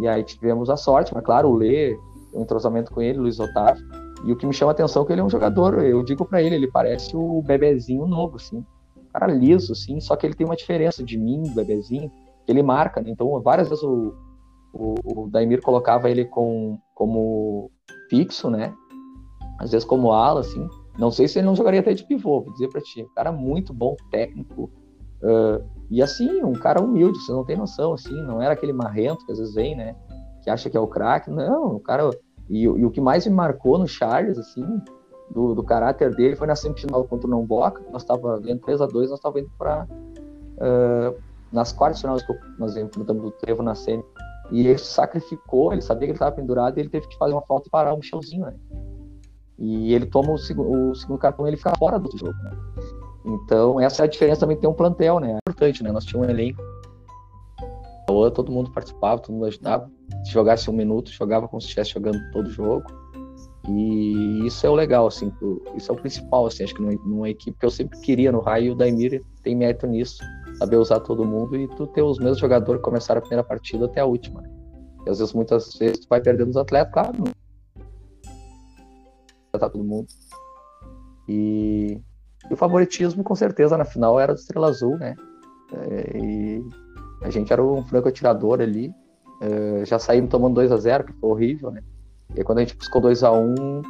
[0.00, 1.98] E aí tivemos a sorte, mas claro, o Lê,
[2.34, 3.82] o entrosamento com ele, Luiz Otávio.
[4.24, 6.26] E o que me chama a atenção é que ele é um jogador, eu digo
[6.26, 8.64] para ele, ele parece o bebezinho novo, assim
[9.18, 12.12] cara liso, assim, só que ele tem uma diferença de mim, bebezinho,
[12.46, 13.08] ele marca, né?
[13.08, 14.14] Então, várias vezes o,
[14.74, 17.70] o, o Daimir colocava ele com, como
[18.10, 18.74] fixo, né?
[19.58, 20.68] Às vezes como ala, assim.
[20.98, 23.02] Não sei se ele não jogaria até de pivô, vou dizer pra ti.
[23.02, 24.70] Um cara muito bom, técnico.
[25.22, 28.14] Uh, e assim, um cara humilde, você não tem noção, assim.
[28.22, 29.96] Não era aquele marrento que às vezes vem, né?
[30.42, 31.30] Que acha que é o craque.
[31.30, 32.10] Não, o cara...
[32.50, 34.62] E, e, o que mais me marcou no Charles, assim,
[35.30, 38.86] do, do caráter dele foi na semifinal contra o Namboca, nós estávamos vendo 3 a
[38.86, 41.20] 2 nós estávamos indo para uh,
[41.52, 44.04] nas quartas finais que nós enfrentamos o Trevo na semi.
[44.50, 47.42] E ele sacrificou, ele sabia que ele estava pendurado e ele teve que fazer uma
[47.42, 48.54] falta e parar o Michelzinho, né?
[49.58, 52.50] E ele toma o, seg o segundo cartão e ele fica fora do jogo, né?
[53.24, 55.32] Então, essa é a diferença também ter um plantel, né?
[55.32, 55.90] É importante, né?
[55.90, 56.62] Nós tínhamos um elenco.
[58.06, 59.90] Todo mundo participava, todo mundo ajudava.
[60.24, 62.84] Se jogasse um minuto, jogava como se estivesse jogando todo o jogo.
[63.68, 65.32] E isso é o legal, assim,
[65.74, 68.72] isso é o principal, assim, acho que numa, equipe que eu sempre queria no Raio,
[68.72, 70.22] o Daimir tem mérito nisso,
[70.58, 73.86] saber usar todo mundo e tu ter os mesmos jogadores que começaram a primeira partida
[73.86, 74.40] até a última.
[74.40, 74.50] Né?
[75.06, 77.24] E às vezes, muitas vezes, tu vai perdendo os atletas, claro,
[79.58, 80.06] tá todo mundo.
[81.28, 82.00] E,
[82.48, 85.16] e, o favoritismo, com certeza, na final era do Estrela Azul, né?
[85.72, 86.64] É, e
[87.22, 88.92] a gente era um franco atirador ali,
[89.40, 91.82] é, já saímos tomando 2 a 0 que foi horrível, né?
[92.36, 93.82] E quando a gente buscou 2 a 1 um,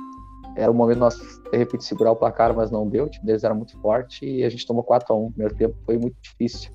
[0.57, 1.17] era o momento de nós,
[1.53, 3.05] de repente, segurar o placar, mas não deu.
[3.05, 5.55] O time deles era muito forte e a gente tomou 4 a 1 O primeiro
[5.55, 6.73] tempo foi muito difícil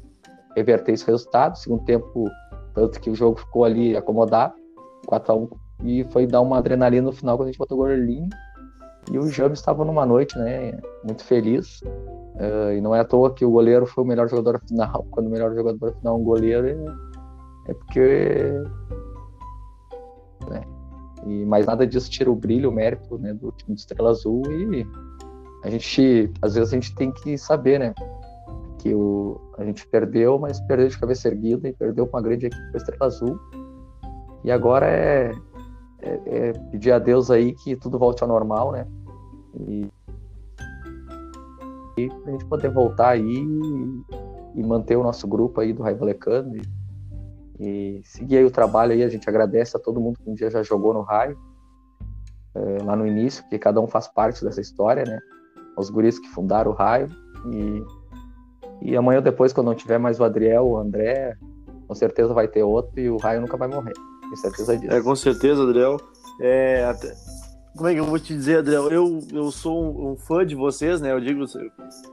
[0.55, 1.53] reverter esse resultado.
[1.53, 2.29] O segundo tempo,
[2.75, 4.53] tanto que o jogo ficou ali acomodado,
[5.07, 5.49] 4 a 1
[5.83, 8.29] E foi dar uma adrenalina no final quando a gente botou o goleirinho.
[9.11, 11.81] E o James estava numa noite, né, muito feliz.
[11.81, 15.07] Uh, e não é à toa que o goleiro foi o melhor jogador final.
[15.09, 18.63] Quando o melhor jogador final é um goleiro, é, é porque
[21.25, 24.41] e, mas nada disso tira o brilho, o mérito né, do time de Estrela Azul.
[24.51, 24.85] E
[25.63, 27.93] a gente, às vezes, a gente tem que saber, né?
[28.79, 32.47] Que o, a gente perdeu, mas perdeu de cabeça erguida e perdeu com uma grande
[32.47, 33.39] equipe a Estrela Azul.
[34.43, 35.31] E agora é,
[36.01, 38.87] é, é, pedir a Deus aí que tudo volte ao normal, né?
[39.67, 39.87] E,
[41.97, 44.03] e a gente poder voltar aí e,
[44.55, 46.55] e manter o nosso grupo aí do Raiva Lecano.
[47.61, 50.49] E, seguir aí o trabalho aí, a gente agradece a todo mundo que um dia
[50.49, 51.37] já jogou no raio,
[52.55, 55.19] é, lá no início, porque cada um faz parte dessa história, né?
[55.77, 57.07] Os guris que fundaram o raio.
[57.53, 57.83] E,
[58.81, 61.37] e amanhã depois, quando não tiver mais o Adriel, o André,
[61.87, 63.93] com certeza vai ter outro e o raio nunca vai morrer.
[64.35, 64.93] Certeza disso.
[64.93, 65.97] É, com certeza, Adriel.
[66.41, 67.13] É, até...
[67.75, 68.89] Como é que eu vou te dizer, Adriel?
[68.89, 71.11] Eu, eu sou um fã de vocês, né?
[71.11, 71.45] Eu digo,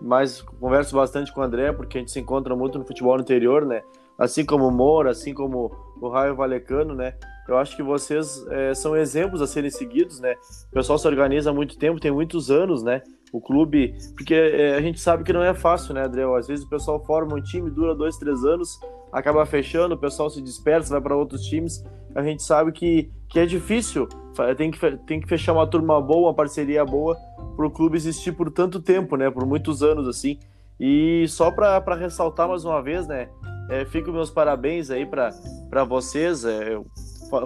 [0.02, 3.22] mas converso bastante com o André, porque a gente se encontra muito no futebol no
[3.22, 3.82] interior, né?
[4.18, 7.14] Assim como o Moura, assim como o Raio Valecano, né?
[7.48, 10.34] Eu acho que vocês é, são exemplos a serem seguidos, né?
[10.70, 13.00] O pessoal se organiza há muito tempo, tem muitos anos, né?
[13.32, 16.34] O clube, porque é, a gente sabe que não é fácil, né, Adriel?
[16.34, 18.78] Às vezes o pessoal forma um time, dura dois, três anos,
[19.12, 21.82] acaba fechando, o pessoal se dispersa, vai para outros times.
[22.14, 24.08] A gente sabe que, que é difícil,
[24.56, 27.16] tem que, tem que fechar uma turma boa, uma parceria boa,
[27.56, 29.30] para o clube existir por tanto tempo, né?
[29.30, 30.38] Por muitos anos, assim.
[30.80, 33.28] E só para ressaltar mais uma vez, né?
[33.68, 36.44] É, fico meus parabéns aí para vocês.
[36.44, 36.80] É,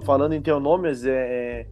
[0.05, 1.67] falando em teu nome, é,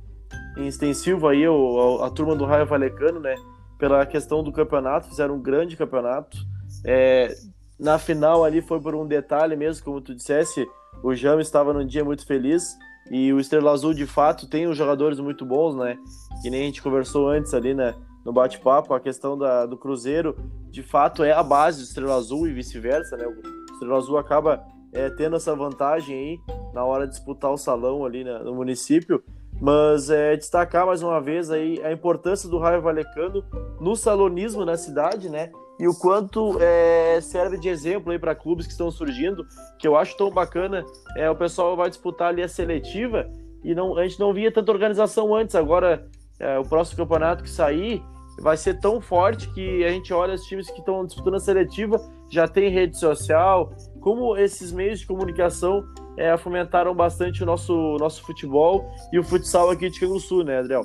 [0.57, 3.35] em extensivo aí o, a, a, turma do Raio Valecano, né?
[3.79, 6.37] Pela questão do campeonato, fizeram um grande campeonato.
[6.85, 7.35] É,
[7.79, 10.67] na final ali foi por um detalhe mesmo, como tu dissesse,
[11.03, 12.77] o Jame estava num dia muito feliz
[13.11, 15.97] e o Estrela Azul de fato tem os jogadores muito bons, né?
[16.43, 17.95] Que nem a gente conversou antes ali, né?
[18.25, 20.37] No bate-papo, a questão da, do Cruzeiro
[20.71, 23.27] de fato é a base do Estrela Azul e vice-versa, né?
[23.27, 26.41] O Estrela Azul acaba é, tendo essa vantagem aí
[26.73, 29.23] na hora de disputar o salão ali né, no município.
[29.61, 33.45] Mas é, destacar mais uma vez aí a importância do Raio Valecano
[33.79, 35.51] no salonismo na cidade, né?
[35.79, 39.47] E o quanto é, serve de exemplo aí para clubes que estão surgindo,
[39.79, 40.85] que eu acho tão bacana.
[41.17, 43.31] É, o pessoal vai disputar ali a seletiva
[43.63, 45.55] e não, a gente não via tanta organização antes.
[45.55, 46.07] Agora,
[46.41, 48.03] é, o próximo campeonato que sair
[48.41, 52.01] vai ser tão forte que a gente olha os times que estão disputando a seletiva,
[52.31, 55.85] já tem rede social, como esses meios de comunicação
[56.17, 60.85] é, fomentaram bastante o nosso, nosso futebol e o futsal aqui de Canguçu, né, Adriel?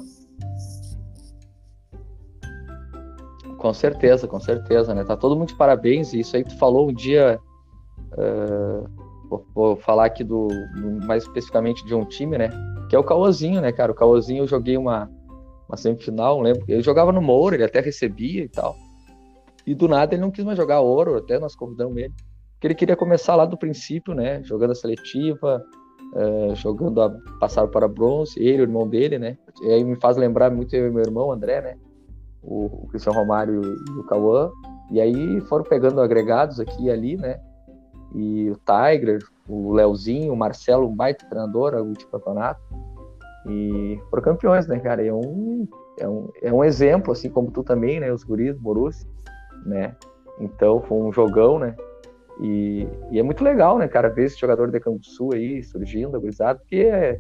[3.58, 5.04] Com certeza, com certeza, né?
[5.04, 6.14] Tá todo mundo de parabéns.
[6.14, 7.40] E isso aí tu falou um dia.
[8.12, 8.88] Uh,
[9.28, 10.50] vou, vou, falar aqui do,
[11.08, 12.50] mais especificamente de um time, né?
[12.90, 13.92] Que é o Cauãzinho, né, cara?
[13.92, 15.10] O Cauãzinho eu joguei uma,
[15.76, 16.64] uma semifinal, lembro.
[16.68, 18.76] Ele jogava no Moura, ele até recebia e tal.
[19.66, 22.14] E do nada ele não quis mais jogar ouro, até nós convidamos ele
[22.60, 24.42] que ele queria começar lá do princípio, né?
[24.44, 25.64] Jogando a seletiva,
[26.14, 27.10] uh, jogando a
[27.40, 29.38] passar para bronze, ele, o irmão dele, né?
[29.62, 31.78] E aí me faz lembrar muito eu e meu irmão André, né?
[32.42, 34.52] O, o Cristiano Romário e o Cauã.
[34.92, 37.40] E aí foram pegando agregados aqui e ali, né?
[38.16, 42.62] E o Tiger, o Leozinho, o Marcelo, um baita treinador, o último campeonato.
[43.48, 45.06] E foram campeões, né, cara?
[45.06, 45.68] É um,
[46.00, 48.12] é um, é um exemplo, assim como tu também, né?
[48.12, 49.08] Os guris, Borussia,
[49.66, 49.96] né?
[50.40, 51.76] Então foi um jogão, né?
[52.42, 56.60] E, e, é muito legal, né, cara, ver esse jogador de Sul aí surgindo, agorizado,
[56.60, 57.18] porque é,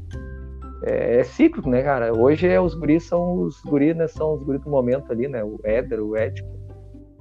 [0.83, 2.11] é, é cíclico, né, cara?
[2.13, 5.43] Hoje é, os guris são os guris, né, são os guris do momento ali, né?
[5.43, 6.49] O Éder, o Ético,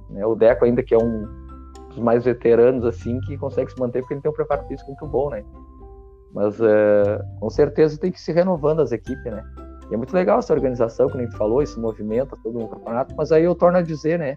[0.09, 0.25] né?
[0.25, 1.25] O Deco ainda que é um
[1.89, 5.07] dos mais veteranos, assim, que consegue se manter porque ele tem um preparo físico muito
[5.07, 5.43] bom, né?
[6.35, 9.41] Mas é, com certeza tem que se renovando as equipes, né?
[9.89, 13.15] E é muito legal essa organização, como a gente falou, esse movimento todo no campeonato,
[13.15, 14.35] mas aí eu torno a dizer, né?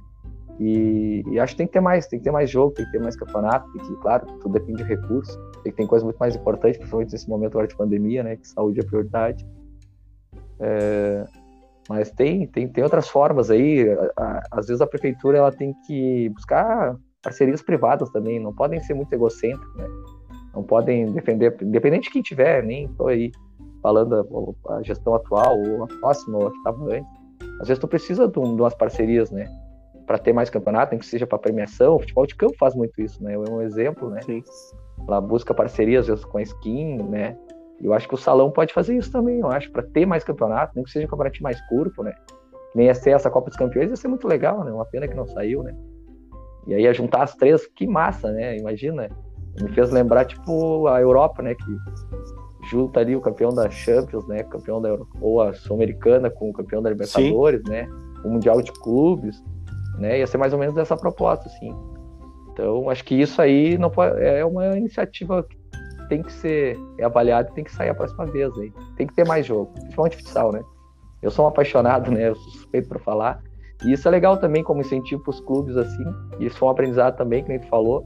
[0.60, 2.92] E, e, acho que tem que ter mais, tem que ter mais jogo, tem que
[2.92, 6.18] ter mais campeonato, tem que, claro, tudo depende de recursos, tem que ter coisa muito
[6.18, 9.46] mais importante, principalmente nesse momento agora de pandemia, né, que saúde é prioridade.
[10.60, 11.24] É,
[11.88, 15.72] mas tem, tem, tem outras formas aí, a, a, às vezes a prefeitura ela tem
[15.86, 19.86] que buscar parcerias privadas também, não podem ser muito egocêntricos, né,
[20.58, 23.30] não podem defender, independente de quem tiver, nem estou aí
[23.82, 27.10] falando a, a, gestão atual, ou a próxima, ou a que estava antes,
[27.60, 29.46] às vezes tu precisa de, um, de umas parcerias, né,
[30.04, 31.96] para ter mais campeonato, nem que seja para premiação.
[31.96, 33.34] O futebol de campo faz muito isso, né?
[33.34, 34.22] É um exemplo, né?
[34.22, 34.42] Sim.
[35.06, 37.36] Ela busca parcerias, às vezes, com a skin, né?
[37.78, 40.72] Eu acho que o salão pode fazer isso também, eu acho, para ter mais campeonato,
[40.74, 42.14] nem que seja um campeonato mais curto, né?
[42.74, 44.72] Nem ia ser essa Copa dos Campeões, ia ser muito legal, né?
[44.72, 45.76] Uma pena que não saiu, né?
[46.66, 48.56] E aí, a juntar as três, que massa, né?
[48.56, 49.10] Imagina.
[49.62, 51.54] Me fez lembrar, tipo, a Europa, né?
[51.54, 51.76] Que
[52.70, 54.42] junta ali o campeão da Champions, né?
[54.44, 55.08] Campeão da Euro...
[55.20, 57.70] ou a Sul-Americana com o campeão da Libertadores, Sim.
[57.70, 57.88] né?
[58.24, 59.42] O Mundial de Clubes
[59.98, 60.18] né?
[60.20, 61.74] Ia ser mais ou menos essa proposta, assim.
[62.52, 65.58] Então, acho que isso aí não pode, é uma iniciativa que
[66.08, 68.72] tem que ser avaliada e tem que sair a próxima vez aí.
[68.96, 70.62] Tem que ter mais jogo, principalmente futsal, né?
[71.20, 72.28] Eu sou um apaixonado, né?
[72.28, 73.42] Eu sou suspeito para falar.
[73.84, 76.04] E isso é legal também como incentivo para os clubes, assim.
[76.38, 78.04] E isso foi um aprendizado também, que a gente falou.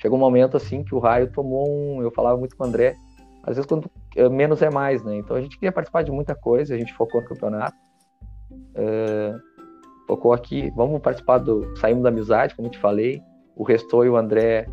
[0.00, 2.02] Chegou um momento, assim, que o Raio tomou um...
[2.02, 2.94] Eu falava muito com o André.
[3.42, 5.16] Às vezes, quando é, menos é mais, né?
[5.16, 6.74] Então, a gente queria participar de muita coisa.
[6.74, 7.76] A gente focou no campeonato.
[8.50, 9.38] Uh,
[10.08, 13.20] tocou aqui, vamos participar do Saímos da Amizade, como eu te falei.
[13.54, 14.66] O Restor e o André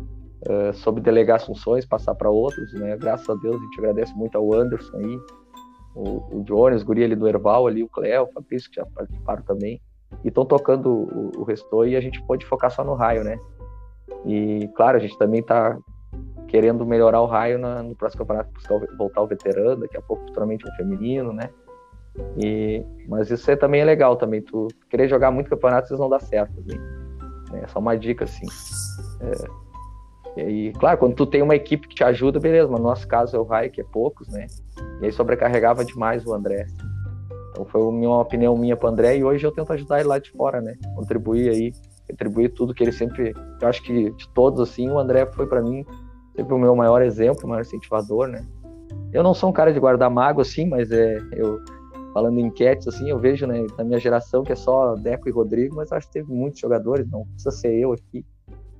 [0.48, 2.96] uh, soube delegar as funções, passar para outros, né?
[2.96, 5.18] Graças a Deus, a gente agradece muito ao Anderson aí,
[5.94, 8.86] o, o Jones, o Guri ali do Erval, ali, o Cléo, o Fabrício, que já
[8.86, 9.80] participaram também.
[10.24, 13.38] E estão tocando o, o e a gente pode focar só no raio, né?
[14.26, 15.78] E, claro, a gente também está
[16.48, 20.24] querendo melhorar o raio na, no próximo campeonato, buscar voltar o veterano, daqui a pouco
[20.26, 21.50] futuramente um feminino, né?
[22.36, 24.42] E, mas isso é, também é legal também.
[24.42, 26.52] Tu querer jogar muito campeonato, vocês não dá certo.
[26.60, 26.78] Assim.
[27.62, 28.46] É só uma dica assim.
[29.20, 33.08] É, e claro, quando tu tem uma equipe que te ajuda, beleza, mas no nosso
[33.08, 34.46] caso é o Rai, que é poucos, né?
[35.00, 36.66] E aí sobrecarregava demais o André.
[37.50, 40.18] Então foi uma opinião minha para o André e hoje eu tento ajudar ele lá
[40.18, 40.74] de fora, né?
[40.94, 41.72] Contribuir aí,
[42.08, 43.34] retribuir tudo que ele sempre.
[43.60, 45.84] Eu acho que de todos, assim, o André foi para mim
[46.34, 48.46] sempre o meu maior exemplo, o maior incentivador, né?
[49.12, 51.60] Eu não sou um cara de guardar mágoa, assim, mas é, eu,
[52.12, 55.32] falando em enquetes, assim, eu vejo, né, na minha geração, que é só Deco e
[55.32, 58.24] Rodrigo, mas acho que teve muitos jogadores, não precisa ser eu aqui.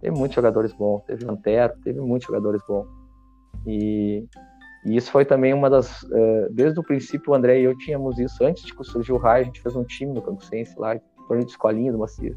[0.00, 2.86] Teve muitos jogadores bons, teve Antero, teve muitos jogadores bons.
[3.66, 4.28] E,
[4.84, 6.02] E isso foi também uma das.
[6.04, 8.44] Uh, desde o princípio, o André e eu tínhamos isso.
[8.44, 10.96] Antes de surgir o raio, a gente fez um time no Campucense lá,
[11.26, 12.36] torneio de escolinha do Macia.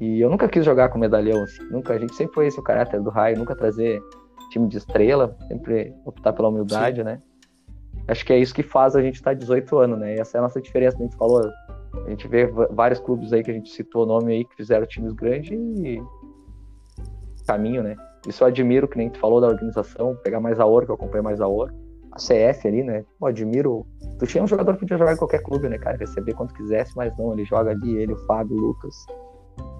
[0.00, 1.62] E eu nunca quis jogar com medalhão, assim.
[1.70, 4.02] Nunca, a gente sempre foi esse o caráter do raio, nunca trazer
[4.50, 7.04] time de estrela, sempre optar pela humildade, Sim.
[7.04, 7.22] né?
[8.08, 10.14] Acho que é isso que faz a gente estar tá 18 anos, né?
[10.14, 11.42] E essa é a nossa diferença, a gente falou.
[12.04, 14.86] A gente vê vários clubes aí que a gente citou o nome aí que fizeram
[14.86, 16.00] times grandes e
[17.46, 17.96] caminho, né?
[18.26, 20.96] Isso eu admiro, que nem tu falou da organização, pegar mais a ouro, que eu
[20.96, 21.72] acompanhei mais a ouro.
[22.12, 23.04] A CF ali, né?
[23.20, 23.86] Eu admiro.
[24.18, 25.96] Tu tinha um jogador que podia jogar em qualquer clube, né, cara?
[25.96, 28.94] Receber quanto quisesse, mas não, ele joga ali, ele, o Fábio, o Lucas,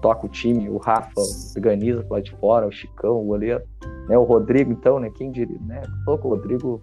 [0.01, 1.21] toca o time, o Rafa
[1.55, 3.61] organiza lado de fora, o Chicão, o goleiro,
[4.07, 4.17] né?
[4.17, 5.09] O Rodrigo, então, né?
[5.09, 5.81] Quem diria, né?
[6.05, 6.81] Pouco, o Rodrigo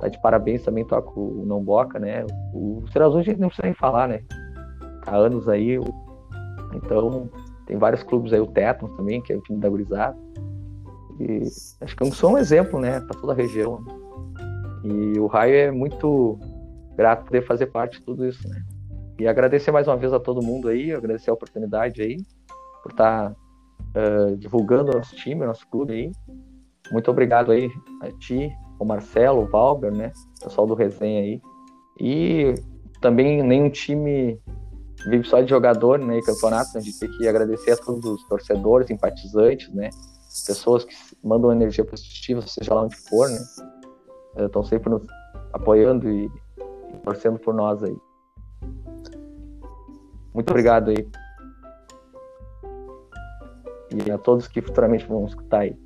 [0.00, 2.24] tá de parabéns também, toca o Não Boca, né?
[2.52, 4.22] O Serrazão a gente não precisa nem falar, né?
[5.06, 5.78] Há anos aí,
[6.74, 7.30] então
[7.66, 10.16] tem vários clubes aí, o Tetons também, que é o time da Gurizada.
[11.20, 11.42] E
[11.80, 13.84] acho que é só um exemplo, né, para toda a região.
[14.84, 16.38] E o Raio é muito
[16.96, 18.62] grato poder fazer parte de tudo isso, né?
[19.18, 22.16] E agradecer mais uma vez a todo mundo aí, agradecer a oportunidade aí,
[22.82, 23.36] por estar tá,
[23.96, 26.12] uh, divulgando nosso time, nosso clube aí.
[26.92, 27.68] Muito obrigado aí
[28.02, 30.12] a ti, o Marcelo, o Valber, né?
[30.40, 31.40] Pessoal do Resenha aí.
[32.00, 32.54] E
[33.00, 34.40] também nenhum time
[35.08, 36.18] vive só de jogador, né?
[36.18, 39.90] E campeonato, a gente tem que agradecer a todos os torcedores, simpatizantes, né?
[40.46, 43.38] pessoas que mandam energia positiva, seja lá onde for, né?
[44.44, 45.02] Estão sempre nos
[45.52, 46.30] apoiando e
[47.02, 47.96] torcendo por nós aí.
[50.38, 51.04] Muito obrigado aí.
[54.06, 55.76] E a todos que futuramente vão escutar aí.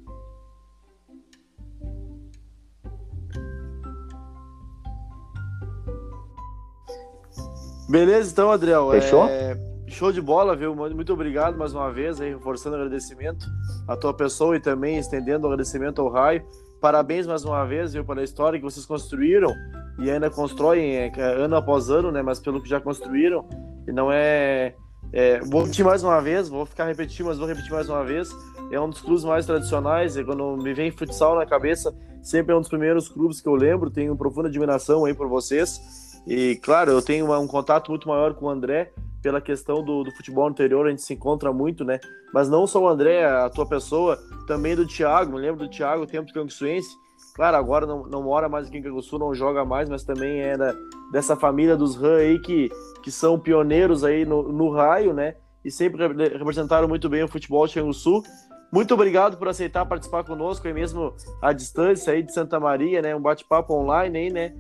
[7.89, 8.91] Beleza, então, Adriel.
[8.91, 9.25] Fechou?
[9.25, 9.57] É...
[9.89, 10.77] Show de bola, viu?
[10.77, 13.47] Muito obrigado mais uma vez, aí, reforçando o agradecimento
[13.89, 16.45] à tua pessoa e também estendendo o agradecimento ao Raio.
[16.79, 19.51] Parabéns mais uma vez, viu, pela história que vocês construíram
[19.99, 22.21] e ainda constroem é, ano após ano, né?
[22.21, 23.49] Mas pelo que já construíram,
[23.87, 24.75] não é,
[25.13, 25.41] é.
[25.41, 28.31] Vou repetir mais uma vez, vou ficar repetindo, mas vou repetir mais uma vez.
[28.71, 32.57] É um dos clubes mais tradicionais, e quando me vem futsal na cabeça, sempre é
[32.57, 33.91] um dos primeiros clubes que eu lembro.
[33.91, 35.81] Tenho profunda admiração aí por vocês.
[36.27, 40.11] E claro, eu tenho um contato muito maior com o André, pela questão do, do,
[40.11, 42.01] futebol anterior, a gente se encontra muito, né?
[42.35, 46.07] Mas não só o André, a tua pessoa, também do Thiago, me lembro do Thiago,
[46.07, 46.91] tempo Canguçuense.
[47.35, 50.77] Claro, agora não, não mora mais aqui em Canguçu, não joga mais, mas também era
[51.11, 52.71] dessa família dos RAM aí que,
[53.03, 55.37] que são pioneiros aí no, no raio, né?
[55.65, 58.23] E sempre representaram muito bem o futebol de Canguçu.
[58.71, 63.17] Muito obrigado por aceitar participar conosco, aí mesmo à distância aí de Santa Maria, né?
[63.17, 64.55] Um bate-papo online aí, né?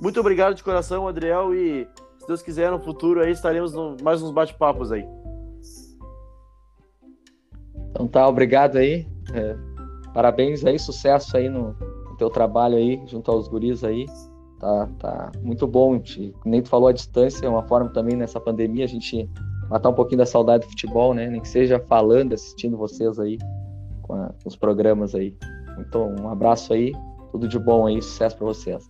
[0.00, 4.22] Muito obrigado de coração, Adriel, e se Deus quiser, no futuro aí estaremos no, mais
[4.22, 5.04] uns bate-papos aí.
[7.90, 9.06] Então tá, obrigado aí.
[9.34, 9.56] É,
[10.12, 11.76] parabéns aí, sucesso aí no,
[12.22, 14.06] teu trabalho aí, junto aos guris aí.
[14.60, 15.98] Tá, tá muito bom.
[15.98, 19.28] Te, nem tu falou a distância, é uma forma também nessa pandemia a gente
[19.68, 21.28] matar um pouquinho da saudade do futebol, né?
[21.28, 23.38] Nem que seja falando, assistindo vocês aí
[24.02, 25.34] com, a, com os programas aí.
[25.80, 26.92] Então, um abraço aí,
[27.32, 28.88] tudo de bom aí, sucesso para vocês.